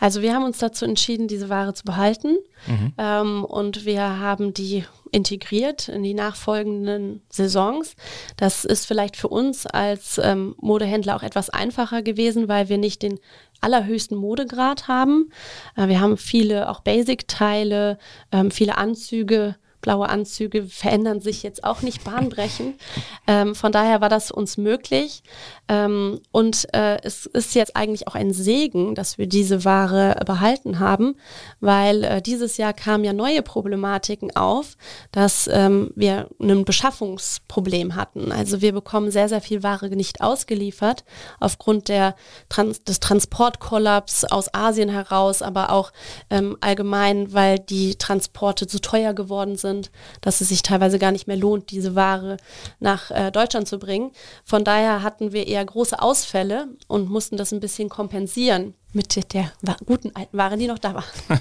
[0.00, 2.92] Also wir haben uns dazu entschieden, diese Ware zu behalten mhm.
[2.98, 7.96] ähm, und wir haben die integriert in die nachfolgenden Saisons.
[8.36, 13.02] Das ist vielleicht für uns als ähm, Modehändler auch etwas einfacher gewesen, weil wir nicht
[13.02, 13.18] den
[13.60, 15.30] allerhöchsten Modegrad haben.
[15.76, 17.98] Äh, wir haben viele auch Basic-Teile,
[18.32, 22.80] ähm, viele Anzüge, blaue Anzüge verändern sich jetzt auch nicht bahnbrechend.
[23.26, 25.22] ähm, von daher war das uns möglich.
[25.68, 30.78] Ähm, und äh, es ist jetzt eigentlich auch ein Segen, dass wir diese Ware behalten
[30.80, 31.16] haben,
[31.60, 34.76] weil äh, dieses Jahr kamen ja neue Problematiken auf,
[35.12, 38.32] dass ähm, wir ein Beschaffungsproblem hatten.
[38.32, 41.04] Also wir bekommen sehr, sehr viel Ware nicht ausgeliefert
[41.38, 42.14] aufgrund der
[42.48, 45.92] Trans des Transportkollaps aus Asien heraus, aber auch
[46.30, 51.12] ähm, allgemein, weil die Transporte zu teuer geworden sind sind, dass es sich teilweise gar
[51.12, 52.36] nicht mehr lohnt, diese Ware
[52.80, 54.10] nach äh, Deutschland zu bringen.
[54.44, 59.52] Von daher hatten wir eher große Ausfälle und mussten das ein bisschen kompensieren mit der
[59.86, 61.04] guten alten Ware, die noch da war.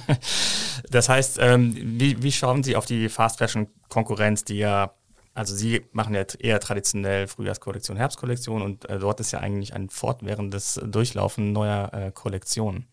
[0.92, 4.94] das heißt, ähm, wie, wie schauen Sie auf die Fast Fashion Konkurrenz, die ja
[5.36, 9.90] also Sie machen ja eher traditionell Frühjahrskollektion, Herbstkollektion und äh, dort ist ja eigentlich ein
[9.90, 12.88] fortwährendes Durchlaufen neuer äh, Kollektionen.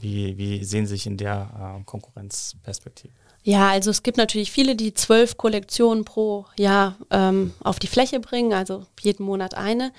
[0.00, 3.12] Wie, wie sehen Sie sich in der äh, Konkurrenzperspektive?
[3.46, 8.18] Ja, also es gibt natürlich viele, die zwölf Kollektionen pro Jahr ähm, auf die Fläche
[8.18, 9.92] bringen, also jeden Monat eine.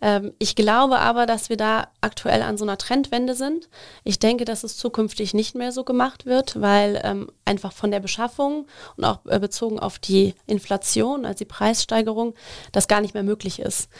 [0.00, 3.68] Ähm, ich glaube aber, dass wir da aktuell an so einer Trendwende sind.
[4.04, 8.00] Ich denke, dass es zukünftig nicht mehr so gemacht wird, weil ähm, einfach von der
[8.00, 12.34] Beschaffung und auch äh, bezogen auf die Inflation, also die Preissteigerung,
[12.72, 13.90] das gar nicht mehr möglich ist.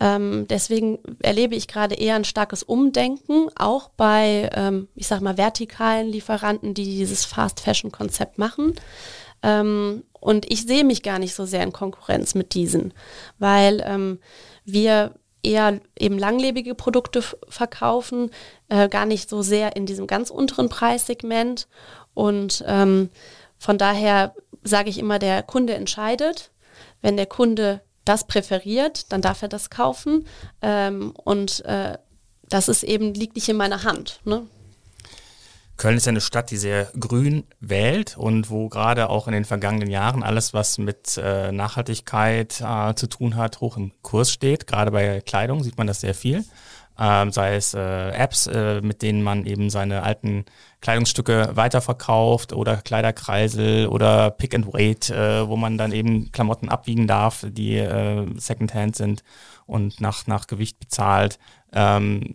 [0.00, 5.36] Ähm, deswegen erlebe ich gerade eher ein starkes Umdenken, auch bei, ähm, ich sag mal,
[5.36, 8.74] vertikalen Lieferanten, die dieses Fast-Fashion-Konzept machen.
[9.42, 12.94] Ähm, und ich sehe mich gar nicht so sehr in Konkurrenz mit diesen,
[13.38, 14.20] weil ähm,
[14.64, 18.30] wir eher eben langlebige Produkte verkaufen,
[18.68, 21.68] äh, gar nicht so sehr in diesem ganz unteren Preissegment.
[22.14, 23.10] Und ähm,
[23.58, 26.50] von daher sage ich immer, der Kunde entscheidet.
[27.02, 30.26] Wenn der Kunde das präferiert, dann darf er das kaufen.
[30.62, 31.96] Ähm, und äh,
[32.48, 34.20] das ist eben, liegt nicht in meiner Hand.
[34.24, 34.42] Ne?
[35.76, 39.88] Köln ist eine Stadt, die sehr grün wählt und wo gerade auch in den vergangenen
[39.88, 44.66] Jahren alles, was mit äh, Nachhaltigkeit äh, zu tun hat, hoch im Kurs steht.
[44.66, 46.44] Gerade bei Kleidung sieht man das sehr viel.
[47.02, 50.44] Ähm, sei es äh, Apps, äh, mit denen man eben seine alten
[50.82, 57.06] Kleidungsstücke weiterverkauft oder Kleiderkreisel oder Pick and Wait, äh, wo man dann eben Klamotten abwiegen
[57.06, 59.24] darf, die äh, Secondhand sind
[59.64, 61.38] und nach, nach Gewicht bezahlt.
[61.72, 62.34] Ähm,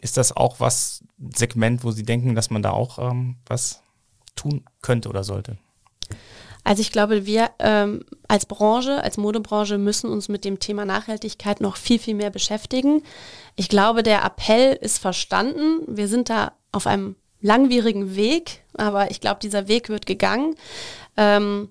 [0.00, 1.02] ist das auch was
[1.34, 3.82] Segment, wo Sie denken, dass man da auch ähm, was
[4.36, 5.58] tun könnte oder sollte?
[6.64, 11.60] Also ich glaube, wir ähm, als Branche, als Modebranche müssen uns mit dem Thema Nachhaltigkeit
[11.60, 13.02] noch viel, viel mehr beschäftigen.
[13.56, 15.82] Ich glaube, der Appell ist verstanden.
[15.86, 20.54] Wir sind da auf einem langwierigen Weg, aber ich glaube, dieser Weg wird gegangen.
[21.16, 21.70] Ähm,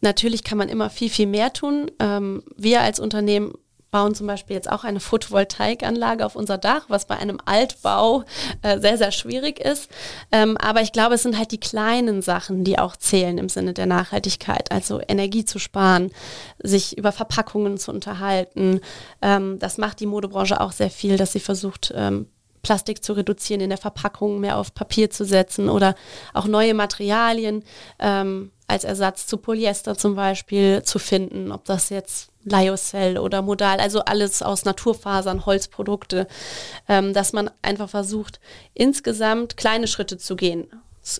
[0.00, 1.90] natürlich kann man immer viel, viel mehr tun.
[1.98, 3.52] Ähm, wir als Unternehmen
[3.92, 8.24] bauen zum Beispiel jetzt auch eine Photovoltaikanlage auf unser Dach, was bei einem Altbau
[8.62, 9.88] äh, sehr, sehr schwierig ist.
[10.32, 13.74] Ähm, aber ich glaube, es sind halt die kleinen Sachen, die auch zählen im Sinne
[13.74, 14.72] der Nachhaltigkeit.
[14.72, 16.10] Also Energie zu sparen,
[16.60, 18.80] sich über Verpackungen zu unterhalten.
[19.20, 22.26] Ähm, das macht die Modebranche auch sehr viel, dass sie versucht, ähm,
[22.62, 25.94] Plastik zu reduzieren in der Verpackung, mehr auf Papier zu setzen oder
[26.32, 27.64] auch neue Materialien
[27.98, 33.78] ähm, als Ersatz zu Polyester zum Beispiel zu finden, ob das jetzt Lyocell oder Modal,
[33.78, 36.26] also alles aus Naturfasern, Holzprodukte,
[36.88, 38.40] ähm, dass man einfach versucht,
[38.74, 40.68] insgesamt kleine Schritte zu gehen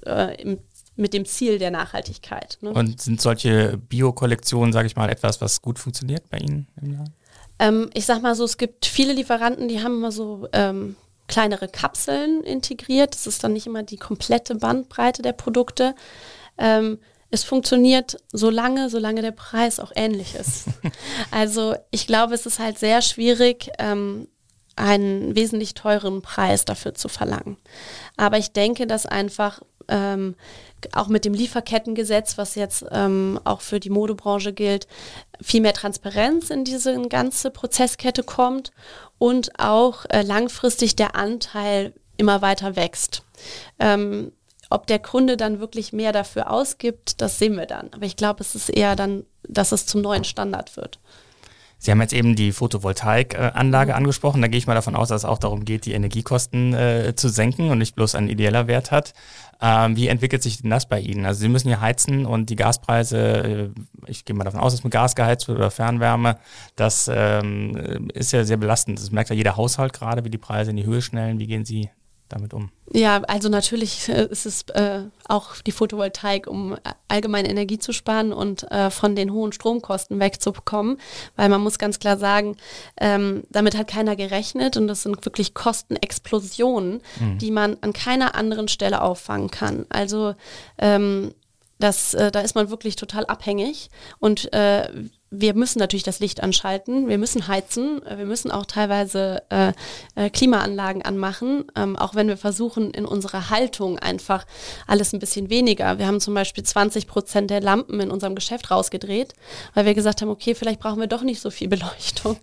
[0.07, 0.59] äh, im,
[0.97, 2.59] mit dem Ziel der Nachhaltigkeit.
[2.61, 2.71] Ne?
[2.71, 7.15] Und sind solche Bio-Kollektionen, sage ich mal, etwas, was gut funktioniert bei Ihnen im Laden?
[7.59, 10.97] Ähm, ich sag mal so, es gibt viele Lieferanten, die haben immer so ähm,
[11.29, 13.15] kleinere Kapseln integriert.
[13.15, 15.95] Das ist dann nicht immer die komplette Bandbreite der Produkte.
[16.59, 16.99] Ähm,
[17.33, 20.67] es funktioniert so lange, solange der Preis auch ähnlich ist.
[21.31, 24.29] also ich glaube, es ist halt sehr schwierig, ähm,
[24.77, 27.57] einen wesentlich teuren Preis dafür zu verlangen.
[28.19, 30.37] Aber ich denke, dass einfach ähm,
[30.93, 34.87] auch mit dem Lieferkettengesetz, was jetzt ähm, auch für die Modebranche gilt,
[35.41, 38.73] viel mehr Transparenz in diese ganze Prozesskette kommt
[39.19, 43.23] und auch äh, langfristig der Anteil immer weiter wächst.
[43.79, 44.33] Ähm,
[44.73, 47.91] ob der Kunde dann wirklich mehr dafür ausgibt, das sehen wir dann.
[47.93, 50.99] Aber ich glaube, es ist eher dann, dass es zum neuen Standard wird.
[51.79, 53.97] Sie haben jetzt eben die Photovoltaikanlage mhm.
[53.97, 54.41] angesprochen.
[54.41, 57.29] Da gehe ich mal davon aus, dass es auch darum geht, die Energiekosten äh, zu
[57.29, 59.15] senken und nicht bloß ein ideeller Wert hat.
[59.61, 61.27] Ähm, wie entwickelt sich denn das bei Ihnen?
[61.27, 63.69] Also Sie müssen ja heizen und die Gaspreise, äh,
[64.07, 66.39] ich gehe mal davon aus, dass mit Gas geheizt wird oder Fernwärme,
[66.77, 69.01] das ähm, ist ja sehr belastend.
[69.01, 71.41] Das merkt ja jeder Haushalt gerade, wie die Preise in die Höhe schnellen.
[71.41, 71.91] Wie gehen Sie
[72.33, 72.71] damit um?
[72.93, 76.77] Ja, also natürlich äh, ist es äh, auch die Photovoltaik, um
[77.09, 80.99] allgemein Energie zu sparen und äh, von den hohen Stromkosten wegzubekommen,
[81.37, 82.57] weil man muss ganz klar sagen,
[82.99, 87.39] ähm, damit hat keiner gerechnet und das sind wirklich Kostenexplosionen, mhm.
[87.39, 89.87] die man an keiner anderen Stelle auffangen kann.
[89.89, 90.35] Also
[90.79, 91.33] ähm,
[91.79, 94.89] das, äh, da ist man wirklich total abhängig und äh,
[95.33, 99.73] wir müssen natürlich das Licht anschalten, wir müssen heizen, äh, wir müssen auch teilweise äh,
[100.15, 104.47] äh, Klimaanlagen anmachen, ähm, auch wenn wir versuchen, in unserer Haltung einfach
[104.87, 105.99] alles ein bisschen weniger.
[105.99, 109.33] Wir haben zum Beispiel 20 Prozent der Lampen in unserem Geschäft rausgedreht,
[109.75, 112.39] weil wir gesagt haben, okay, vielleicht brauchen wir doch nicht so viel Beleuchtung.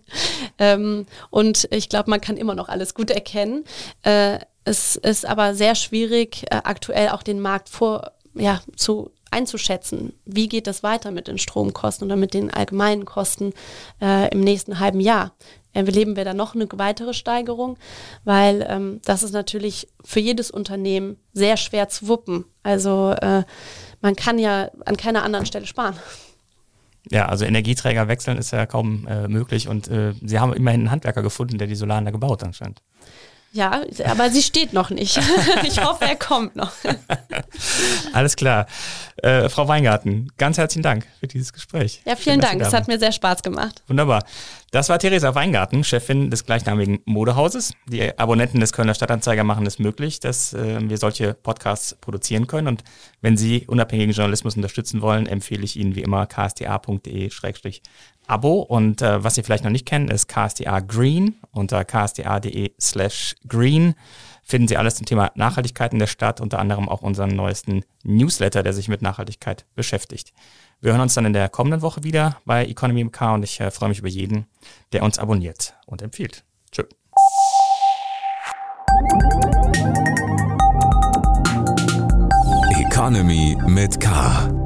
[0.58, 3.64] ähm, und ich glaube, man kann immer noch alles gut erkennen.
[4.02, 10.12] Äh, es ist aber sehr schwierig, äh, aktuell auch den Markt vor, ja, zu einzuschätzen,
[10.24, 13.52] wie geht es weiter mit den Stromkosten oder mit den allgemeinen Kosten
[14.00, 15.32] äh, im nächsten halben Jahr.
[15.72, 17.76] Erleben wir da noch eine weitere Steigerung,
[18.24, 22.44] weil ähm, das ist natürlich für jedes Unternehmen sehr schwer zu wuppen.
[22.64, 23.44] Also äh,
[24.00, 25.94] man kann ja an keiner anderen Stelle sparen.
[27.08, 30.90] Ja, also Energieträger wechseln ist ja kaum äh, möglich und äh, Sie haben immerhin einen
[30.90, 32.82] Handwerker gefunden, der die Solaranlage gebaut anscheinend.
[33.52, 35.18] Ja, aber sie steht noch nicht.
[35.64, 36.70] ich hoffe, er kommt noch.
[38.12, 38.66] Alles klar.
[39.16, 42.00] Äh, Frau Weingarten, ganz herzlichen Dank für dieses Gespräch.
[42.06, 42.62] Ja, vielen Schön, Dank.
[42.62, 43.82] Es hat mir sehr Spaß gemacht.
[43.88, 44.24] Wunderbar.
[44.70, 47.74] Das war Theresa Weingarten, Chefin des gleichnamigen Modehauses.
[47.86, 52.68] Die Abonnenten des Kölner Stadtanzeiger machen es möglich, dass äh, wir solche Podcasts produzieren können.
[52.68, 52.84] Und
[53.20, 56.28] wenn Sie unabhängigen Journalismus unterstützen wollen, empfehle ich Ihnen wie immer
[58.30, 58.60] ksta.de-abo.
[58.60, 61.36] Und äh, was Sie vielleicht noch nicht kennen, ist KSTA Green.
[61.52, 63.94] Unter ksta.de slash green
[64.42, 68.62] finden Sie alles zum Thema Nachhaltigkeit in der Stadt, unter anderem auch unseren neuesten Newsletter,
[68.62, 70.32] der sich mit Nachhaltigkeit beschäftigt.
[70.80, 73.70] Wir hören uns dann in der kommenden Woche wieder bei Economy MK und ich äh,
[73.70, 74.46] freue mich über jeden,
[74.92, 76.44] der uns abonniert und empfiehlt.
[76.72, 76.84] Tschö.
[82.80, 84.59] Economy mit K.